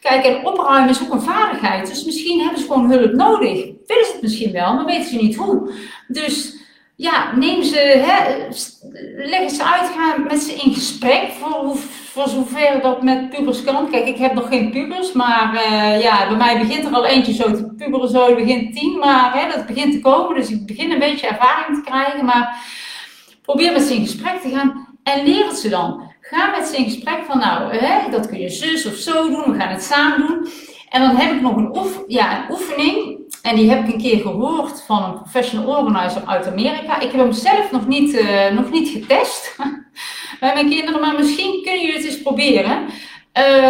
Kijk, 0.00 0.24
en 0.24 0.46
opruimen 0.46 0.90
is 0.90 1.02
ook 1.02 1.12
een 1.12 1.20
vaardigheid, 1.20 1.86
dus 1.86 2.04
misschien 2.04 2.40
hebben 2.40 2.60
ze 2.60 2.66
gewoon 2.66 2.90
hulp 2.90 3.12
nodig. 3.12 3.64
Willen 3.86 4.04
ze 4.04 4.12
het 4.12 4.22
misschien 4.22 4.52
wel, 4.52 4.74
maar 4.74 4.84
weten 4.84 5.10
ze 5.10 5.16
niet 5.16 5.36
hoe. 5.36 5.72
Dus 6.08 6.55
ja, 6.96 7.36
neem 7.36 7.62
ze, 7.62 7.78
hè, 7.78 8.46
leg 9.16 9.50
ze 9.50 9.64
uit, 9.64 9.90
ga 9.96 10.16
met 10.16 10.42
ze 10.42 10.52
in 10.52 10.74
gesprek 10.74 11.32
voor, 11.40 11.76
voor 11.76 12.28
zover 12.28 12.80
dat 12.82 13.02
met 13.02 13.30
pubers 13.30 13.64
kan. 13.64 13.90
Kijk, 13.90 14.06
ik 14.06 14.16
heb 14.16 14.34
nog 14.34 14.48
geen 14.48 14.70
pubers, 14.70 15.12
maar 15.12 15.54
uh, 15.54 16.02
ja, 16.02 16.28
bij 16.28 16.36
mij 16.36 16.58
begint 16.58 16.84
er 16.84 16.92
al 16.92 17.06
eentje 17.06 17.32
zo 17.32 17.44
te 17.54 17.74
puberen, 17.76 18.08
zo 18.08 18.34
begint 18.34 18.76
tien, 18.76 18.98
maar 18.98 19.40
hè, 19.40 19.56
dat 19.56 19.66
begint 19.66 19.92
te 19.92 20.00
komen, 20.00 20.34
dus 20.34 20.50
ik 20.50 20.66
begin 20.66 20.90
een 20.90 20.98
beetje 20.98 21.26
ervaring 21.26 21.76
te 21.76 21.90
krijgen, 21.90 22.24
maar 22.24 22.56
probeer 23.42 23.72
met 23.72 23.82
ze 23.82 23.94
in 23.94 24.06
gesprek 24.06 24.40
te 24.40 24.48
gaan 24.48 24.98
en 25.02 25.24
leer 25.24 25.46
het 25.46 25.58
ze 25.58 25.68
dan. 25.68 26.14
Ga 26.20 26.50
met 26.50 26.66
ze 26.66 26.76
in 26.76 26.84
gesprek 26.84 27.24
van, 27.26 27.38
nou, 27.38 27.76
hè, 27.76 28.10
dat 28.10 28.28
kun 28.28 28.38
je 28.38 28.48
zus 28.48 28.86
of 28.86 28.94
zo 28.94 29.28
doen, 29.28 29.52
we 29.52 29.58
gaan 29.58 29.72
het 29.72 29.82
samen 29.82 30.26
doen. 30.26 30.48
En 30.88 31.00
dan 31.00 31.16
heb 31.16 31.32
ik 31.32 31.40
nog 31.40 31.56
een, 31.56 31.76
oef, 31.76 32.02
ja, 32.06 32.38
een 32.38 32.50
oefening. 32.50 33.18
En 33.46 33.56
die 33.56 33.70
heb 33.70 33.86
ik 33.86 33.92
een 33.92 34.00
keer 34.00 34.20
gehoord 34.20 34.82
van 34.82 35.04
een 35.04 35.14
professional 35.14 35.76
organizer 35.76 36.22
uit 36.26 36.46
Amerika. 36.46 37.00
Ik 37.00 37.10
heb 37.10 37.20
hem 37.20 37.32
zelf 37.32 37.70
nog 37.70 37.86
niet, 37.86 38.14
uh, 38.14 38.50
nog 38.50 38.70
niet 38.70 38.88
getest 38.88 39.56
bij 40.40 40.54
mijn 40.54 40.68
kinderen, 40.68 41.00
maar 41.00 41.14
misschien 41.14 41.62
kunnen 41.62 41.80
jullie 41.80 41.96
het 41.96 42.04
eens 42.04 42.22
proberen. 42.22 42.86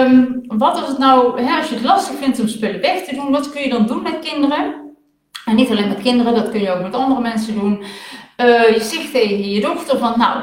Um, 0.02 0.44
wat 0.46 0.76
is 0.76 0.88
het 0.88 0.98
nou, 0.98 1.42
hè, 1.42 1.56
als 1.56 1.68
je 1.68 1.74
het 1.74 1.84
lastig 1.84 2.16
vindt 2.18 2.40
om 2.40 2.48
spullen 2.48 2.80
weg 2.80 3.04
te 3.04 3.14
doen, 3.14 3.30
wat 3.30 3.50
kun 3.50 3.62
je 3.62 3.68
dan 3.68 3.86
doen 3.86 4.02
met 4.02 4.18
kinderen? 4.18 4.74
En 5.44 5.54
niet 5.54 5.70
alleen 5.70 5.88
met 5.88 6.02
kinderen, 6.02 6.34
dat 6.34 6.50
kun 6.50 6.60
je 6.60 6.70
ook 6.70 6.82
met 6.82 6.94
andere 6.94 7.20
mensen 7.20 7.54
doen. 7.54 7.82
Uh, 8.36 8.68
je 8.68 8.80
zegt 8.80 9.12
tegen 9.12 9.50
je 9.50 9.60
dochter 9.60 9.98
van, 9.98 10.14
nou, 10.16 10.42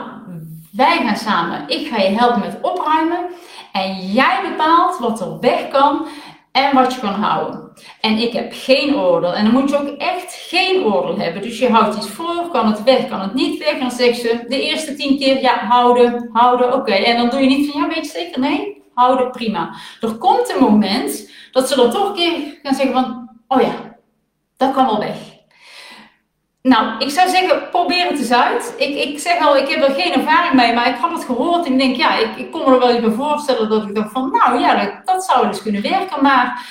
wij 0.72 0.98
gaan 0.98 1.16
samen, 1.16 1.64
ik 1.68 1.88
ga 1.88 2.02
je 2.02 2.18
helpen 2.18 2.40
met 2.40 2.58
opruimen. 2.62 3.26
En 3.72 4.12
jij 4.12 4.40
bepaalt 4.50 4.98
wat 5.00 5.22
er 5.22 5.40
weg 5.40 5.68
kan 5.68 6.08
en 6.52 6.74
wat 6.74 6.94
je 6.94 7.00
kan 7.00 7.14
houden. 7.14 7.63
En 8.00 8.18
ik 8.18 8.34
heb 8.34 8.52
geen 8.56 8.96
oordeel. 8.96 9.34
En 9.34 9.44
dan 9.44 9.54
moet 9.54 9.70
je 9.70 9.78
ook 9.78 9.98
echt 9.98 10.34
geen 10.34 10.84
oordeel 10.84 11.18
hebben. 11.18 11.42
Dus 11.42 11.60
je 11.60 11.70
houdt 11.70 11.96
iets 11.96 12.10
voor, 12.10 12.50
kan 12.52 12.68
het 12.68 12.84
weg, 12.84 13.08
kan 13.10 13.22
het 13.22 13.34
niet 13.34 13.60
weg. 13.60 13.74
En 13.74 13.80
dan 13.80 13.92
zegt 13.92 14.20
ze 14.20 14.46
de 14.48 14.62
eerste 14.62 14.94
tien 14.94 15.18
keer, 15.18 15.42
ja, 15.42 15.58
houden, 15.58 16.30
houden, 16.34 16.74
oké. 16.74 16.94
En 16.94 17.18
dan 17.18 17.30
doe 17.30 17.40
je 17.40 17.48
niet 17.48 17.72
van, 17.72 17.82
ja, 17.82 17.88
weet 17.88 18.06
je 18.06 18.12
zeker? 18.12 18.40
Nee, 18.40 18.82
houden, 18.94 19.32
prima. 19.32 19.76
Er 20.02 20.16
komt 20.16 20.54
een 20.54 20.64
moment 20.64 21.32
dat 21.52 21.70
ze 21.70 21.76
dan 21.76 21.92
toch 21.92 22.08
een 22.08 22.16
keer 22.16 22.60
gaan 22.64 22.76
zeggen 22.76 22.94
van, 22.94 23.30
oh 23.48 23.62
ja, 23.62 23.98
dat 24.58 24.74
kan 24.74 24.86
wel 24.86 25.00
weg. 25.00 25.18
Nou, 26.62 26.98
ik 27.00 27.10
zou 27.10 27.30
zeggen, 27.30 27.70
probeer 27.70 28.08
het 28.08 28.20
eens 28.20 28.32
uit. 28.32 28.74
Ik, 28.78 28.96
ik 28.96 29.20
zeg 29.20 29.40
al, 29.40 29.58
ik 29.58 29.70
heb 29.70 29.84
er 29.84 29.94
geen 29.94 30.14
ervaring 30.14 30.54
mee, 30.54 30.74
maar 30.74 30.88
ik 30.88 30.96
had 30.96 31.12
het 31.12 31.24
gehoord 31.24 31.66
en 31.66 31.72
ik 31.72 31.80
denk, 31.80 31.96
ja, 31.96 32.18
ik, 32.18 32.36
ik 32.36 32.52
kon 32.52 32.62
me 32.62 32.74
er 32.74 32.80
wel 32.80 32.90
even 32.90 33.14
voorstellen 33.14 33.70
dat 33.70 33.84
ik 33.84 33.96
dacht 33.96 34.12
van, 34.12 34.32
nou 34.32 34.60
ja, 34.60 34.84
dat, 34.84 35.06
dat 35.06 35.24
zou 35.24 35.48
dus 35.48 35.62
kunnen 35.62 35.82
werken, 35.82 36.24
maar 36.24 36.66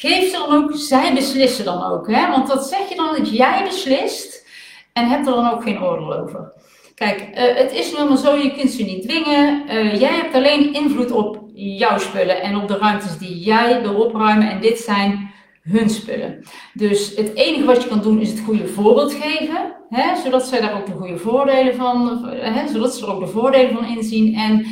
geef 0.00 0.30
ze 0.30 0.32
dan 0.32 0.54
ook, 0.54 0.70
zij 0.74 1.14
beslissen 1.14 1.64
dan 1.64 1.82
ook, 1.82 2.10
hè? 2.10 2.30
want 2.30 2.46
dat 2.46 2.66
zeg 2.66 2.88
je 2.88 2.96
dan 2.96 3.16
dat 3.16 3.36
jij 3.36 3.64
beslist 3.64 4.46
en 4.92 5.08
hebt 5.08 5.26
er 5.26 5.34
dan 5.34 5.50
ook 5.50 5.62
geen 5.62 5.82
oordeel 5.82 6.14
over. 6.14 6.52
Kijk, 6.94 7.20
uh, 7.20 7.56
het 7.56 7.72
is 7.72 7.92
helemaal 7.92 8.16
zo, 8.16 8.36
je 8.36 8.52
kunt 8.52 8.70
ze 8.70 8.82
niet 8.82 9.02
dwingen. 9.02 9.62
Uh, 9.68 10.00
jij 10.00 10.14
hebt 10.14 10.34
alleen 10.34 10.72
invloed 10.72 11.10
op 11.10 11.38
jouw 11.54 11.98
spullen 11.98 12.42
en 12.42 12.56
op 12.56 12.68
de 12.68 12.78
ruimtes 12.78 13.18
die 13.18 13.38
jij 13.38 13.82
wil 13.82 13.94
opruimen. 13.94 14.50
En 14.50 14.60
dit 14.60 14.78
zijn 14.78 15.30
hun 15.62 15.90
spullen. 15.90 16.44
Dus 16.72 17.16
het 17.16 17.34
enige 17.34 17.64
wat 17.64 17.82
je 17.82 17.88
kan 17.88 18.02
doen 18.02 18.20
is 18.20 18.30
het 18.30 18.40
goede 18.40 18.66
voorbeeld 18.66 19.14
geven, 19.14 19.72
hè, 19.88 20.16
zodat 20.22 20.46
zij 20.46 20.60
daar 20.60 20.76
ook 20.76 20.86
de 20.86 20.92
goede 20.92 21.18
voordelen 21.18 21.74
van, 21.74 22.24
hè, 22.28 22.68
zodat 22.68 22.94
ze 22.94 23.06
er 23.06 23.12
ook 23.12 23.20
de 23.20 23.26
voordelen 23.26 23.74
van 23.74 23.96
inzien. 23.96 24.34
En 24.34 24.66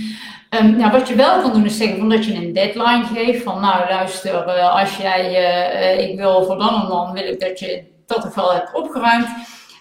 um, 0.50 0.76
nou, 0.76 0.90
wat 0.90 1.08
je 1.08 1.14
wel 1.14 1.40
kan 1.40 1.52
doen 1.52 1.64
is 1.64 1.76
zeggen 1.76 1.98
van 1.98 2.08
dat 2.08 2.24
je 2.24 2.34
een 2.34 2.52
deadline 2.52 3.04
geeft 3.14 3.42
van 3.42 3.60
nou 3.60 3.88
luister, 3.88 4.46
uh, 4.46 4.80
als 4.80 4.96
jij, 4.96 5.30
uh, 5.98 6.08
ik 6.08 6.16
wil 6.16 6.44
voor 6.44 6.58
dan 6.58 6.82
en 6.82 6.88
dan 6.88 7.12
wil 7.12 7.24
ik 7.24 7.40
dat 7.40 7.58
je 7.58 7.82
dat 8.06 8.20
geval 8.24 8.52
hebt 8.52 8.74
opgeruimd. 8.74 9.28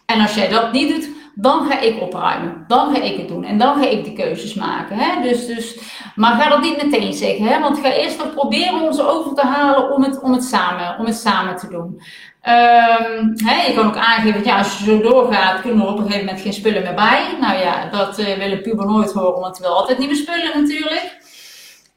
En 0.05 0.21
als 0.21 0.35
jij 0.35 0.47
dat 0.47 0.71
niet 0.71 0.89
doet, 0.89 1.09
dan 1.39 1.65
ga 1.65 1.79
ik 1.79 2.01
opruimen. 2.01 2.65
Dan 2.67 2.95
ga 2.95 3.01
ik 3.01 3.17
het 3.17 3.27
doen. 3.27 3.43
En 3.43 3.57
dan 3.57 3.81
ga 3.81 3.89
ik 3.89 4.05
de 4.05 4.13
keuzes 4.13 4.53
maken. 4.53 4.97
Hè? 4.97 5.21
Dus, 5.21 5.45
dus, 5.45 5.79
maar 6.15 6.41
ga 6.41 6.49
dat 6.49 6.61
niet 6.61 6.83
meteen 6.83 7.13
zeggen. 7.13 7.45
Hè? 7.45 7.59
Want 7.59 7.79
ga 7.79 7.91
eerst 7.91 8.17
nog 8.17 8.33
proberen 8.33 8.93
ze 8.93 9.07
over 9.07 9.33
te 9.33 9.45
halen 9.45 9.91
om 9.91 10.03
het, 10.03 10.21
om 10.21 10.31
het, 10.31 10.43
samen, 10.43 10.99
om 10.99 11.05
het 11.05 11.15
samen 11.15 11.57
te 11.57 11.67
doen. 11.67 12.01
Um, 12.47 13.33
hè, 13.35 13.67
je 13.67 13.73
kan 13.75 13.87
ook 13.87 13.97
aangeven, 13.97 14.43
ja, 14.43 14.57
als 14.57 14.77
je 14.77 14.83
zo 14.83 15.01
doorgaat, 15.01 15.61
kunnen 15.61 15.85
er 15.85 15.91
op 15.91 15.97
een 15.97 16.03
gegeven 16.03 16.25
moment 16.25 16.43
geen 16.43 16.53
spullen 16.53 16.83
meer 16.83 16.93
bij. 16.93 17.37
Nou 17.41 17.57
ja, 17.57 17.89
dat 17.89 18.19
uh, 18.19 18.33
willen 18.37 18.61
puber 18.61 18.85
nooit 18.85 19.11
horen, 19.11 19.39
want 19.39 19.57
we 19.57 19.63
willen 19.63 19.77
altijd 19.77 19.97
nieuwe 19.97 20.15
spullen 20.15 20.61
natuurlijk. 20.61 21.17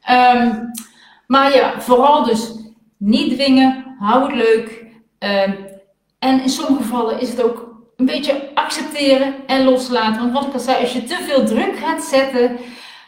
Um, 0.09 0.71
maar 1.27 1.55
ja, 1.55 1.81
vooral 1.81 2.23
dus 2.23 2.51
niet 2.97 3.33
dwingen, 3.33 3.95
hou 3.99 4.23
het 4.23 4.35
leuk. 4.35 4.85
Um, 5.19 5.55
en 6.19 6.41
in 6.41 6.49
sommige 6.49 6.83
gevallen 6.83 7.19
is 7.19 7.29
het 7.29 7.43
ook 7.43 7.70
een 8.01 8.07
beetje 8.07 8.49
accepteren 8.53 9.33
en 9.47 9.63
loslaten. 9.63 10.21
Want 10.21 10.33
wat 10.33 10.45
ik 10.45 10.53
al 10.53 10.59
zei, 10.59 10.81
als 10.81 10.93
je 10.93 11.03
te 11.03 11.17
veel 11.27 11.45
druk 11.45 11.77
gaat 11.77 12.03
zetten, 12.03 12.57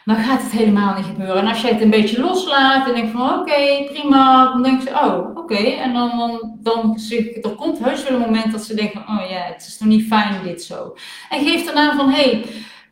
dan 0.04 0.16
gaat 0.16 0.42
het 0.42 0.52
helemaal 0.52 0.94
niet 0.94 1.04
gebeuren. 1.04 1.36
En 1.36 1.46
als 1.46 1.60
je 1.60 1.68
het 1.68 1.80
een 1.80 1.90
beetje 1.90 2.20
loslaat 2.20 2.88
en 2.88 2.94
denkt 2.94 3.10
van 3.10 3.38
oké, 3.38 3.84
prima, 3.92 4.52
dan 4.52 4.62
denk 4.62 4.82
je 4.82 4.90
oh 4.90 5.36
oké. 5.36 5.54
En 5.54 5.92
dan, 5.92 6.18
dan, 6.18 6.58
dan 6.62 6.98
er 7.42 7.54
komt 7.56 7.78
heus 7.78 8.02
wel 8.02 8.12
een 8.12 8.26
moment 8.26 8.52
dat 8.52 8.62
ze 8.62 8.74
denken 8.74 9.00
oh 9.00 9.30
ja, 9.30 9.42
het 9.52 9.66
is 9.66 9.76
toch 9.76 9.88
niet 9.88 10.06
fijn 10.06 10.42
dit 10.44 10.62
zo. 10.62 10.96
En 11.30 11.44
geef 11.44 11.64
dan 11.64 11.76
aan 11.76 11.96
van 11.96 12.10
hé, 12.10 12.22
hey, 12.22 12.44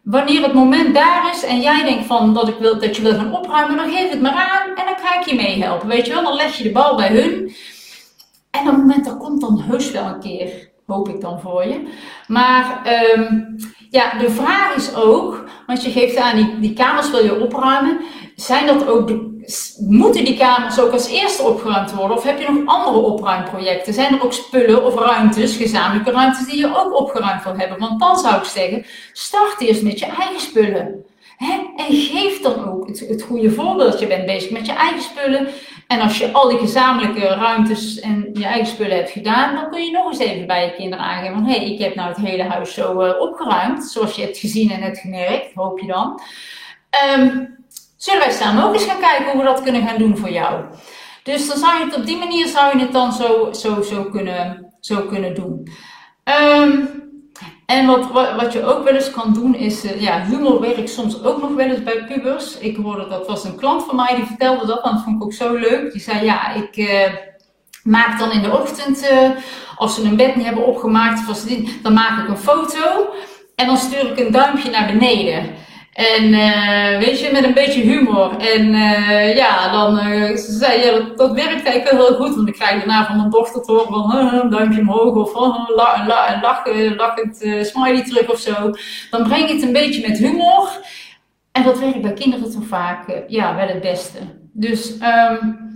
wanneer 0.02 0.42
het 0.42 0.52
moment 0.54 0.94
daar 0.94 1.30
is 1.34 1.42
en 1.42 1.60
jij 1.60 1.84
denkt 1.84 2.06
van 2.06 2.34
dat, 2.34 2.48
ik 2.48 2.56
wil, 2.58 2.78
dat 2.78 2.96
je 2.96 3.02
wil 3.02 3.14
gaan 3.14 3.36
opruimen, 3.36 3.76
dan 3.76 3.90
geef 3.90 4.10
het 4.10 4.20
maar 4.20 4.32
aan 4.32 4.68
en 4.68 4.84
dan 4.84 4.98
ga 4.98 5.20
ik 5.20 5.26
je 5.26 5.34
meehelpen. 5.34 5.88
Weet 5.88 6.06
je 6.06 6.12
wel, 6.12 6.22
dan 6.22 6.34
leg 6.34 6.56
je 6.56 6.62
de 6.62 6.72
bal 6.72 6.96
bij 6.96 7.08
hun. 7.08 7.54
En 8.50 8.66
het 8.66 8.76
moment 8.76 9.04
dat 9.04 9.18
komt 9.18 9.40
dan 9.40 9.60
heus 9.60 9.90
wel 9.90 10.04
een 10.04 10.20
keer 10.20 10.71
hoop 10.86 11.08
ik 11.08 11.20
dan 11.20 11.40
voor 11.40 11.66
je. 11.66 11.88
Maar 12.26 12.82
um, 13.16 13.56
ja, 13.90 14.18
de 14.18 14.30
vraag 14.30 14.74
is 14.76 14.94
ook, 14.94 15.44
want 15.66 15.84
je 15.84 15.90
geeft 15.90 16.16
aan, 16.16 16.36
die, 16.36 16.60
die 16.60 16.72
kamers 16.72 17.10
wil 17.10 17.24
je 17.24 17.40
opruimen. 17.40 18.00
Zijn 18.36 18.66
dat 18.66 18.88
ook 18.88 19.06
de, 19.06 19.30
moeten 19.88 20.24
die 20.24 20.36
kamers 20.36 20.80
ook 20.80 20.92
als 20.92 21.08
eerste 21.08 21.42
opgeruimd 21.42 21.94
worden? 21.94 22.16
Of 22.16 22.24
heb 22.24 22.40
je 22.40 22.50
nog 22.50 22.74
andere 22.76 22.96
opruimprojecten? 22.96 23.94
Zijn 23.94 24.14
er 24.14 24.24
ook 24.24 24.32
spullen 24.32 24.84
of 24.84 24.94
ruimtes, 24.94 25.56
gezamenlijke 25.56 26.10
ruimtes, 26.10 26.46
die 26.46 26.58
je 26.58 26.76
ook 26.76 27.00
opgeruimd 27.00 27.44
wil 27.44 27.56
hebben? 27.56 27.78
Want 27.78 28.00
dan 28.00 28.18
zou 28.18 28.36
ik 28.36 28.44
zeggen, 28.44 28.84
start 29.12 29.60
eerst 29.60 29.82
met 29.82 29.98
je 29.98 30.06
eigen 30.06 30.40
spullen. 30.40 31.04
En 31.76 31.94
geef 31.94 32.40
dan 32.40 32.68
ook 32.68 32.86
het, 32.86 33.00
het 33.08 33.22
goede 33.22 33.50
voorbeeld. 33.50 34.00
Je 34.00 34.06
bent 34.06 34.26
bezig 34.26 34.50
met 34.50 34.66
je 34.66 34.72
eigen 34.72 35.02
spullen. 35.02 35.48
En 35.92 36.00
als 36.00 36.18
je 36.18 36.32
al 36.32 36.48
die 36.48 36.58
gezamenlijke 36.58 37.26
ruimtes 37.26 38.00
en 38.00 38.30
je 38.32 38.44
eigen 38.44 38.66
spullen 38.66 38.96
hebt 38.96 39.10
gedaan, 39.10 39.54
dan 39.54 39.70
kun 39.70 39.84
je 39.84 39.90
nog 39.90 40.06
eens 40.06 40.18
even 40.18 40.46
bij 40.46 40.64
je 40.64 40.72
kinderen 40.72 41.04
aangeven 41.04 41.34
van 41.34 41.44
hé, 41.44 41.56
hey, 41.56 41.72
ik 41.72 41.78
heb 41.78 41.94
nou 41.94 42.08
het 42.08 42.26
hele 42.26 42.42
huis 42.42 42.74
zo 42.74 43.02
uh, 43.02 43.20
opgeruimd, 43.20 43.84
zoals 43.84 44.14
je 44.14 44.22
hebt 44.22 44.38
gezien 44.38 44.70
en 44.70 44.82
het 44.82 44.98
gemerkt, 44.98 45.54
hoop 45.54 45.78
je 45.78 45.86
dan. 45.86 46.20
Um, 47.16 47.56
zullen 47.96 48.20
wij 48.20 48.30
samen 48.30 48.64
ook 48.64 48.74
eens 48.74 48.84
gaan 48.84 49.00
kijken 49.00 49.30
hoe 49.30 49.40
we 49.40 49.46
dat 49.46 49.62
kunnen 49.62 49.86
gaan 49.86 49.98
doen 49.98 50.16
voor 50.16 50.30
jou? 50.30 50.64
Dus 51.22 51.48
dan 51.48 51.56
zou 51.56 51.78
je 51.78 51.84
het 51.84 51.96
op 51.96 52.06
die 52.06 52.18
manier 52.18 52.46
zou 52.46 52.78
je 52.78 52.84
het 52.84 52.92
dan 52.92 53.12
zo, 53.12 53.52
zo, 53.52 53.82
zo, 53.82 54.04
kunnen, 54.04 54.74
zo 54.80 55.00
kunnen 55.00 55.34
doen. 55.34 55.68
Um, 56.24 57.01
En 57.72 57.86
wat, 57.86 58.10
wat, 58.36 58.52
je 58.52 58.64
ook 58.64 58.84
wel 58.84 58.94
eens 58.94 59.10
kan 59.10 59.32
doen 59.32 59.54
is, 59.54 59.84
uh, 59.84 60.00
ja, 60.00 60.24
humor 60.24 60.60
werkt 60.60 60.90
soms 60.90 61.24
ook 61.24 61.40
nog 61.40 61.54
wel 61.54 61.66
eens 61.66 61.82
bij 61.82 62.04
pubers. 62.04 62.58
Ik 62.58 62.76
hoorde, 62.76 63.08
dat 63.08 63.26
was 63.26 63.44
een 63.44 63.56
klant 63.56 63.84
van 63.84 63.96
mij 63.96 64.14
die 64.14 64.24
vertelde 64.24 64.66
dat, 64.66 64.84
en 64.84 64.90
dat 64.90 65.02
vond 65.02 65.16
ik 65.16 65.22
ook 65.22 65.32
zo 65.32 65.54
leuk. 65.54 65.92
Die 65.92 66.00
zei, 66.00 66.24
ja, 66.24 66.54
ik 66.54 66.76
uh, 66.76 67.14
maak 67.84 68.18
dan 68.18 68.32
in 68.32 68.42
de 68.42 68.52
ochtend, 68.52 69.10
uh, 69.10 69.30
als 69.76 69.94
ze 69.94 70.06
hun 70.06 70.16
bed 70.16 70.36
niet 70.36 70.44
hebben 70.44 70.66
opgemaakt, 70.66 71.48
dan 71.82 71.92
maak 71.92 72.22
ik 72.22 72.28
een 72.28 72.38
foto 72.38 73.12
en 73.56 73.66
dan 73.66 73.76
stuur 73.76 74.10
ik 74.10 74.18
een 74.18 74.32
duimpje 74.32 74.70
naar 74.70 74.86
beneden. 74.86 75.50
En 75.92 76.24
uh, 76.24 76.98
weet 76.98 77.20
je, 77.20 77.30
met 77.32 77.44
een 77.44 77.54
beetje 77.54 77.80
humor. 77.80 78.36
En 78.36 78.74
uh, 78.74 79.36
ja, 79.36 79.72
dan 79.72 80.06
uh, 80.06 80.36
zei 80.36 80.80
je, 80.80 81.12
dat, 81.16 81.32
werkt 81.32 81.66
eigenlijk 81.66 81.90
heel 81.90 82.16
goed. 82.16 82.34
Want 82.34 82.48
ik 82.48 82.54
krijg 82.54 82.78
daarna 82.78 83.06
van 83.06 83.16
mijn 83.16 83.30
dochter 83.30 83.62
te 83.62 83.72
horen 83.72 83.88
van 83.88 84.16
een 84.16 84.50
duimpje 84.50 84.80
omhoog 84.80 85.14
of 85.14 85.34
een 85.34 85.74
la, 85.74 86.06
la, 86.06 86.38
lach, 86.42 86.66
lachend 86.96 87.36
smiley 87.66 88.02
terug 88.02 88.30
of 88.30 88.38
zo. 88.38 88.70
Dan 89.10 89.22
breng 89.22 89.48
je 89.48 89.54
het 89.54 89.62
een 89.62 89.72
beetje 89.72 90.08
met 90.08 90.18
humor. 90.18 90.80
En 91.52 91.62
dat 91.62 91.78
werkt 91.78 92.00
bij 92.00 92.12
kinderen 92.12 92.52
toch 92.52 92.66
vaak 92.66 93.22
ja, 93.26 93.56
wel 93.56 93.66
het 93.66 93.80
beste. 93.80 94.18
Dus 94.52 94.90
um, 94.90 95.72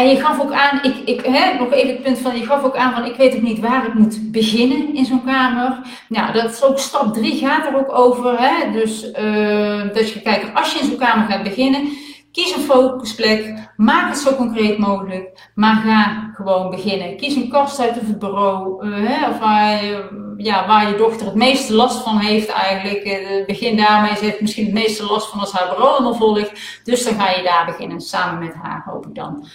en 0.00 0.08
je 0.08 0.20
gaf 0.20 0.40
ook 0.40 0.52
aan, 0.52 0.78
ik, 0.82 0.96
ik, 1.04 1.20
hè, 1.24 1.58
nog 1.58 1.72
even 1.72 1.88
het 1.88 2.02
punt 2.02 2.18
van, 2.18 2.38
je 2.38 2.46
gaf 2.46 2.64
ook 2.64 2.76
aan 2.76 2.92
van, 2.92 3.04
ik 3.04 3.16
weet 3.16 3.34
ook 3.34 3.42
niet 3.42 3.60
waar 3.60 3.86
ik 3.86 3.94
moet 3.94 4.32
beginnen 4.32 4.94
in 4.94 5.04
zo'n 5.04 5.24
kamer. 5.24 5.78
Nou, 6.08 6.32
dat 6.32 6.50
is 6.50 6.62
ook 6.62 6.78
stap 6.78 7.14
3 7.14 7.38
gaat 7.38 7.66
er 7.66 7.76
ook 7.76 7.98
over. 7.98 8.34
Hè? 8.38 8.72
Dus 8.72 9.04
uh, 9.04 9.94
dat 9.94 10.12
je 10.12 10.20
kijkt, 10.22 10.54
als 10.54 10.72
je 10.72 10.78
in 10.78 10.86
zo'n 10.86 10.96
kamer 10.96 11.26
gaat 11.30 11.42
beginnen, 11.42 11.88
kies 12.32 12.54
een 12.54 12.62
focusplek, 12.62 13.70
maak 13.76 14.08
het 14.08 14.18
zo 14.18 14.34
concreet 14.34 14.78
mogelijk, 14.78 15.50
maar 15.54 15.76
ga 15.76 16.30
gewoon 16.34 16.70
beginnen. 16.70 17.16
Kies 17.16 17.34
een 17.34 17.48
kast 17.48 17.80
uit 17.80 18.00
of 18.00 18.06
het 18.06 18.18
bureau, 18.18 18.86
uh, 18.86 19.08
hè, 19.08 19.30
of 19.30 19.38
waar, 19.38 19.84
je, 19.84 20.34
ja, 20.36 20.66
waar 20.66 20.88
je 20.88 20.96
dochter 20.96 21.26
het 21.26 21.34
meeste 21.34 21.74
last 21.74 22.02
van 22.02 22.18
heeft 22.18 22.48
eigenlijk. 22.48 23.04
Uh, 23.04 23.46
begin 23.46 23.76
daarmee, 23.76 24.16
ze 24.16 24.24
heeft 24.24 24.40
misschien 24.40 24.64
het 24.64 24.74
meeste 24.74 25.04
last 25.04 25.30
van 25.30 25.40
als 25.40 25.52
haar 25.52 25.68
bureau 25.68 25.90
helemaal 25.90 26.14
vol 26.14 26.32
ligt. 26.32 26.80
Dus 26.84 27.04
dan 27.04 27.14
ga 27.14 27.30
je 27.30 27.42
daar 27.42 27.66
beginnen, 27.66 28.00
samen 28.00 28.38
met 28.38 28.54
haar 28.54 28.82
hoop 28.86 29.06
ik 29.06 29.14
dan. 29.14 29.46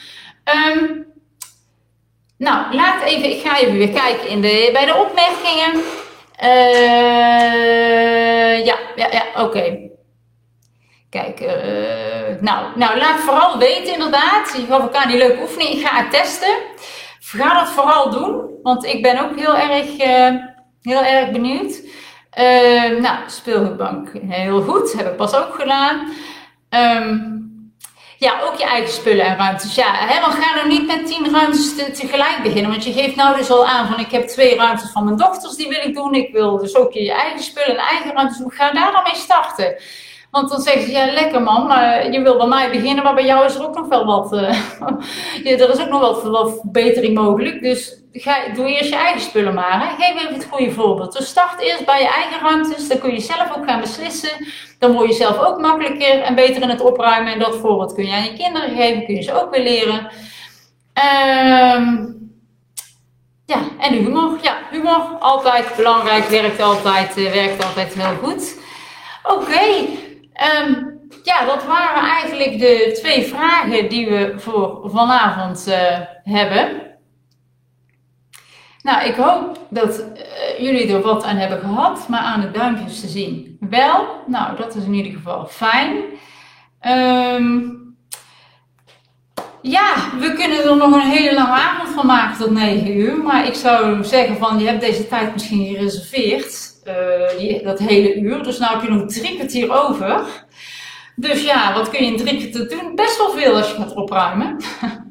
Um, 0.53 1.05
nou, 2.37 2.75
laat 2.75 3.03
even, 3.03 3.29
ik 3.31 3.41
ga 3.41 3.59
even 3.59 3.77
weer 3.77 3.91
kijken 3.91 4.27
in 4.27 4.41
de, 4.41 4.69
bij 4.73 4.85
de 4.85 4.95
opmerkingen. 4.95 5.75
Uh, 6.43 7.75
ja, 8.65 8.77
ja, 8.95 9.07
ja, 9.11 9.23
oké. 9.43 9.77
Kijk, 11.09 11.41
uh, 11.41 12.41
nou, 12.41 12.77
nou, 12.77 12.97
laat 12.97 13.19
vooral 13.19 13.57
weten 13.57 13.93
inderdaad. 13.93 14.53
Je 14.57 14.65
gaf 14.65 14.81
elkaar 14.81 15.07
die 15.07 15.17
leuke 15.17 15.41
oefening. 15.41 15.69
Ik 15.69 15.87
ga 15.87 15.95
het 15.95 16.11
testen. 16.11 16.55
Ga 17.19 17.53
dat 17.59 17.69
vooral 17.69 18.09
doen, 18.09 18.59
want 18.63 18.85
ik 18.85 19.01
ben 19.01 19.19
ook 19.19 19.39
heel 19.39 19.57
erg, 19.57 19.87
uh, 19.87 20.41
heel 20.81 21.03
erg 21.03 21.31
benieuwd. 21.31 21.81
Uh, 22.39 22.99
nou, 22.99 23.17
speelgoedbank, 23.27 24.09
heel 24.27 24.61
goed. 24.61 24.93
Heb 24.93 25.07
ik 25.07 25.15
pas 25.15 25.35
ook 25.35 25.55
gedaan. 25.55 26.13
Um, 26.69 27.34
ja, 28.17 28.41
ook 28.43 28.55
je 28.55 28.63
eigen 28.63 28.93
spullen 28.93 29.25
en 29.25 29.37
ruimtes. 29.37 29.75
Ja, 29.75 29.91
hè, 29.93 30.25
we 30.25 30.41
gaan 30.41 30.57
er 30.57 30.67
niet 30.67 30.87
met 30.87 31.07
tien 31.07 31.31
ruimtes 31.31 31.75
te, 31.75 31.91
tegelijk 31.91 32.39
beginnen. 32.43 32.71
Want 32.71 32.83
je 32.83 32.93
geeft 32.93 33.15
nou 33.15 33.37
dus 33.37 33.49
al 33.49 33.67
aan 33.67 33.87
van 33.87 33.99
ik 33.99 34.11
heb 34.11 34.27
twee 34.27 34.55
ruimtes 34.55 34.91
van 34.91 35.03
mijn 35.03 35.17
dochters, 35.17 35.55
die 35.55 35.67
wil 35.67 35.87
ik 35.87 35.95
doen. 35.95 36.13
Ik 36.13 36.31
wil 36.31 36.57
dus 36.57 36.75
ook 36.75 36.93
je 36.93 37.11
eigen 37.11 37.43
spullen 37.43 37.77
en 37.77 37.85
eigen 37.85 38.13
ruimtes 38.13 38.37
doen. 38.37 38.51
Ga 38.51 38.71
daar 38.71 38.91
dan 38.91 39.03
mee 39.03 39.15
starten. 39.15 39.75
Want 40.31 40.49
dan 40.49 40.61
zeggen 40.61 40.81
ze, 40.81 40.91
ja 40.91 41.11
lekker 41.11 41.41
man, 41.41 41.67
maar 41.67 42.11
je 42.11 42.21
wil 42.21 42.37
bij 42.37 42.47
mij 42.47 42.69
beginnen, 42.69 43.03
maar 43.03 43.13
bij 43.13 43.25
jou 43.25 43.45
is 43.45 43.55
er 43.55 43.67
ook 43.67 43.75
nog 43.75 43.87
wel 43.87 44.05
wat, 44.05 44.29
ja, 45.43 45.51
er 45.51 45.69
is 45.69 45.81
ook 45.81 45.89
nog 45.89 45.99
wat, 45.99 46.23
wat 46.23 46.59
verbetering 46.59 47.15
mogelijk. 47.15 47.61
Dus 47.61 48.04
ga, 48.21 48.35
doe 48.53 48.67
eerst 48.67 48.89
je 48.89 48.95
eigen 48.95 49.21
spullen 49.21 49.53
maar. 49.53 49.79
Hè. 49.79 50.03
Geef 50.03 50.21
even 50.21 50.33
het 50.33 50.47
goede 50.51 50.71
voorbeeld. 50.71 51.13
Dus 51.13 51.27
start 51.27 51.61
eerst 51.61 51.85
bij 51.85 52.01
je 52.01 52.07
eigen 52.07 52.39
ruimtes, 52.41 52.87
dan 52.87 52.99
kun 52.99 53.13
je 53.13 53.19
zelf 53.19 53.57
ook 53.57 53.65
gaan 53.65 53.81
beslissen. 53.81 54.29
Dan 54.79 54.91
word 54.91 55.07
je 55.07 55.13
zelf 55.13 55.39
ook 55.39 55.59
makkelijker 55.59 56.21
en 56.21 56.35
beter 56.35 56.61
in 56.61 56.69
het 56.69 56.81
opruimen. 56.81 57.33
En 57.33 57.39
dat 57.39 57.57
voorbeeld 57.57 57.93
kun 57.93 58.05
je 58.05 58.13
aan 58.13 58.23
je 58.23 58.33
kinderen 58.33 58.75
geven, 58.75 59.05
kun 59.05 59.15
je 59.15 59.21
ze 59.21 59.41
ook 59.41 59.55
weer 59.55 59.63
leren. 59.63 60.09
Um, 61.75 62.15
ja, 63.45 63.59
en 63.79 63.93
humor. 63.93 64.37
Ja, 64.41 64.57
humor, 64.71 65.17
altijd 65.19 65.75
belangrijk, 65.75 66.25
werkt 66.25 66.61
altijd, 66.61 67.17
uh, 67.17 67.31
werkt 67.31 67.63
altijd 67.63 67.93
heel 67.93 68.15
goed. 68.23 68.59
Oké. 69.23 69.65
Um, 70.59 70.99
ja, 71.23 71.45
dat 71.45 71.65
waren 71.65 72.09
eigenlijk 72.09 72.59
de 72.59 72.99
twee 73.01 73.23
vragen 73.23 73.89
die 73.89 74.09
we 74.09 74.33
voor 74.37 74.81
vanavond 74.83 75.65
uh, 75.67 75.99
hebben. 76.23 76.84
Nou, 78.85 79.05
ik 79.05 79.15
hoop 79.15 79.59
dat 79.69 79.99
uh, 79.99 80.59
jullie 80.59 80.93
er 80.93 81.01
wat 81.01 81.23
aan 81.23 81.35
hebben 81.35 81.59
gehad, 81.59 82.07
maar 82.07 82.19
aan 82.19 82.41
de 82.41 82.51
duimpjes 82.51 82.99
te 82.99 83.07
zien 83.07 83.57
wel. 83.69 84.05
Nou, 84.27 84.57
dat 84.57 84.75
is 84.75 84.83
in 84.83 84.93
ieder 84.93 85.11
geval 85.11 85.45
fijn. 85.45 85.95
Um, 86.87 87.97
ja, 89.61 89.93
we 90.19 90.33
kunnen 90.33 90.63
er 90.63 90.77
nog 90.77 90.93
een 90.93 91.09
hele 91.09 91.33
lange 91.33 91.51
avond 91.51 91.89
van 91.89 92.05
maken 92.05 92.37
tot 92.37 92.49
9 92.51 92.97
uur. 92.97 93.17
Maar 93.17 93.47
ik 93.47 93.53
zou 93.53 94.03
zeggen 94.03 94.37
van, 94.37 94.59
je 94.59 94.67
hebt 94.67 94.81
deze 94.81 95.07
tijd 95.07 95.33
misschien 95.33 95.65
gereserveerd. 95.65 96.73
Uh, 96.87 97.37
die, 97.37 97.63
dat 97.63 97.79
hele 97.79 98.15
uur. 98.15 98.43
Dus 98.43 98.59
nu 98.59 98.65
heb 98.65 98.81
je 98.81 98.89
nog 98.89 99.11
drie 99.11 99.35
kwartier 99.35 99.83
over. 99.83 100.25
Dus 101.15 101.43
ja, 101.43 101.73
wat 101.73 101.89
kun 101.89 102.05
je 102.05 102.11
in 102.11 102.17
drie 102.17 102.37
kwartier 102.37 102.79
doen? 102.79 102.95
Best 102.95 103.17
wel 103.17 103.31
veel 103.31 103.55
als 103.55 103.71
je 103.71 103.75
gaat 103.75 103.95
opruimen. 103.95 104.57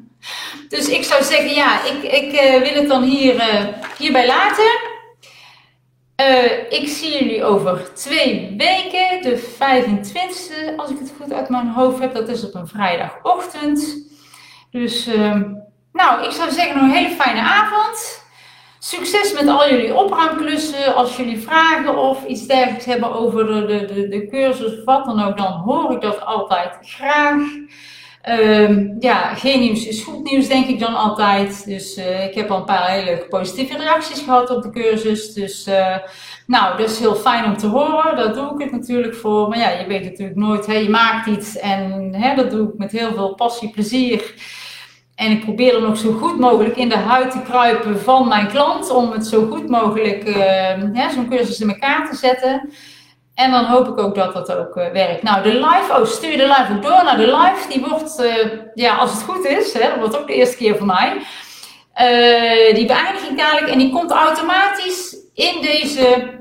dus 0.69 0.89
ik 0.89 1.03
zou 1.03 1.23
zeggen, 1.23 1.53
ja, 1.53 1.83
ik, 1.83 2.03
ik 2.03 2.33
uh, 2.33 2.61
wil 2.61 2.81
het 2.81 2.87
dan 2.87 3.03
hier, 3.03 3.35
uh, 3.35 3.65
hierbij 3.97 4.27
laten. 4.27 4.93
ik 6.69 6.87
zie 6.87 7.11
jullie 7.11 7.43
over 7.43 7.93
twee 7.93 8.53
weken, 8.57 9.21
de 9.21 9.39
25e, 9.39 10.75
als 10.75 10.89
ik 10.89 10.99
het 10.99 11.13
goed 11.21 11.33
uit 11.33 11.49
mijn 11.49 11.67
hoofd 11.67 11.99
heb. 11.99 12.13
Dat 12.13 12.29
is 12.29 12.45
op 12.45 12.55
een 12.55 12.67
vrijdagochtend. 12.67 14.07
Dus, 14.71 15.07
ehm, 15.07 15.43
nou, 15.93 16.25
ik 16.25 16.31
zou 16.31 16.51
zeggen, 16.51 16.81
een 16.81 16.89
hele 16.89 17.15
fijne 17.15 17.41
avond. 17.41 18.23
Succes 18.79 19.33
met 19.33 19.47
al 19.47 19.69
jullie 19.69 19.95
opruimklussen. 19.95 20.95
Als 20.95 21.17
jullie 21.17 21.39
vragen 21.39 21.97
of 21.97 22.25
iets 22.25 22.47
dergelijks 22.47 22.85
hebben 22.85 23.13
over 23.13 23.45
de, 23.45 23.85
de, 23.85 24.07
de 24.07 24.27
cursus 24.27 24.77
of 24.77 24.83
wat 24.83 25.05
dan 25.05 25.23
ook, 25.23 25.37
dan 25.37 25.51
hoor 25.51 25.91
ik 25.91 26.01
dat 26.01 26.25
altijd 26.25 26.77
graag. 26.81 27.41
Um, 28.29 28.95
ja, 28.99 29.33
geen 29.33 29.59
nieuws 29.59 29.87
is 29.87 30.03
goed 30.03 30.31
nieuws, 30.31 30.47
denk 30.47 30.67
ik 30.67 30.79
dan 30.79 30.95
altijd. 30.95 31.65
Dus 31.65 31.97
uh, 31.97 32.25
ik 32.25 32.33
heb 32.33 32.51
al 32.51 32.57
een 32.57 32.65
paar 32.65 32.89
hele 32.89 33.25
positieve 33.29 33.77
reacties 33.77 34.21
gehad 34.21 34.49
op 34.49 34.63
de 34.63 34.69
cursus. 34.69 35.33
Dus 35.33 35.67
uh, 35.67 35.97
nou, 36.47 36.77
dat 36.77 36.89
is 36.89 36.99
heel 36.99 37.15
fijn 37.15 37.45
om 37.45 37.57
te 37.57 37.67
horen. 37.67 38.15
Daar 38.15 38.33
doe 38.33 38.53
ik 38.53 38.59
het 38.59 38.71
natuurlijk 38.71 39.15
voor. 39.15 39.49
Maar 39.49 39.57
ja, 39.57 39.69
je 39.69 39.87
weet 39.87 40.03
natuurlijk 40.03 40.37
nooit, 40.37 40.65
hè, 40.65 40.73
je 40.73 40.89
maakt 40.89 41.27
iets 41.27 41.57
en 41.57 42.13
hè, 42.15 42.35
dat 42.35 42.51
doe 42.51 42.67
ik 42.67 42.77
met 42.77 42.91
heel 42.91 43.13
veel 43.13 43.35
passie, 43.35 43.69
plezier. 43.69 44.33
En 45.15 45.31
ik 45.31 45.43
probeer 45.43 45.75
er 45.75 45.81
nog 45.81 45.97
zo 45.97 46.11
goed 46.11 46.39
mogelijk 46.39 46.75
in 46.75 46.89
de 46.89 46.97
huid 46.97 47.31
te 47.31 47.41
kruipen 47.41 47.99
van 47.99 48.27
mijn 48.27 48.47
klant. 48.47 48.89
Om 48.89 49.11
het 49.11 49.27
zo 49.27 49.45
goed 49.45 49.69
mogelijk 49.69 50.27
uh, 50.27 51.09
zo'n 51.09 51.29
cursus 51.29 51.59
in 51.59 51.69
elkaar 51.69 52.09
te 52.09 52.15
zetten. 52.15 52.69
En 53.35 53.51
dan 53.51 53.65
hoop 53.65 53.87
ik 53.87 53.97
ook 53.97 54.15
dat 54.15 54.33
dat 54.33 54.55
ook 54.55 54.75
uh, 54.75 54.87
werkt. 54.91 55.23
Nou, 55.23 55.43
de 55.43 55.53
live, 55.53 55.93
oh, 55.93 56.05
stuur 56.05 56.37
de 56.37 56.47
live 56.47 56.73
ook 56.75 56.81
door 56.81 57.03
naar 57.03 57.17
de 57.17 57.37
live. 57.37 57.67
Die 57.69 57.85
wordt, 57.89 58.19
uh, 58.19 58.51
ja, 58.73 58.95
als 58.95 59.11
het 59.11 59.23
goed 59.23 59.45
is, 59.45 59.73
hè, 59.73 59.79
dat 59.79 59.97
wordt 59.97 60.17
ook 60.17 60.27
de 60.27 60.33
eerste 60.33 60.57
keer 60.57 60.77
voor 60.77 60.85
mij. 60.85 61.13
Uh, 62.01 62.75
die 62.75 62.85
beëindig 62.85 63.29
ik 63.29 63.37
dadelijk 63.37 63.67
en 63.67 63.77
die 63.77 63.91
komt 63.91 64.11
automatisch 64.11 65.17
in 65.33 65.61
deze 65.61 66.33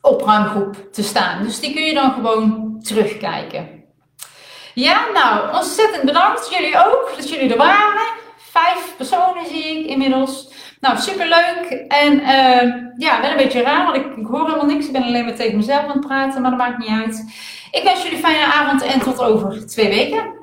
opruimgroep 0.00 0.92
te 0.92 1.02
staan. 1.02 1.42
Dus 1.42 1.60
die 1.60 1.74
kun 1.74 1.82
je 1.82 1.94
dan 1.94 2.12
gewoon 2.12 2.76
terugkijken. 2.82 3.84
Ja, 4.74 5.00
nou, 5.14 5.54
ontzettend 5.54 6.04
bedankt. 6.04 6.50
Jullie 6.50 6.76
ook, 6.76 7.12
dat 7.16 7.28
jullie 7.28 7.50
er 7.50 7.56
waren. 7.56 8.06
Vijf 8.36 8.94
personen 8.96 9.46
zie 9.46 9.78
ik 9.78 9.86
inmiddels. 9.86 10.49
Nou, 10.80 10.98
superleuk. 10.98 11.84
En 11.88 12.12
uh, 12.20 12.74
ja, 12.96 13.20
wel 13.20 13.30
een 13.30 13.36
beetje 13.36 13.62
raar, 13.62 13.84
want 13.84 13.96
ik, 13.96 14.16
ik, 14.16 14.26
hoor 14.26 14.44
helemaal 14.44 14.66
niks. 14.66 14.86
Ik 14.86 14.92
ben 14.92 15.02
alleen 15.02 15.24
maar 15.24 15.34
tegen 15.34 15.56
mezelf 15.56 15.82
aan 15.82 15.90
het 15.90 16.06
praten, 16.06 16.42
maar 16.42 16.50
dat 16.50 16.60
maakt 16.60 16.78
niet 16.78 16.88
uit. 16.88 17.24
Ik 17.70 17.82
wens 17.82 18.02
jullie 18.02 18.18
fijne 18.18 18.44
avond 18.44 18.82
en 18.82 19.00
tot 19.00 19.20
over 19.20 19.66
twee 19.66 19.88
weken. 19.88 20.39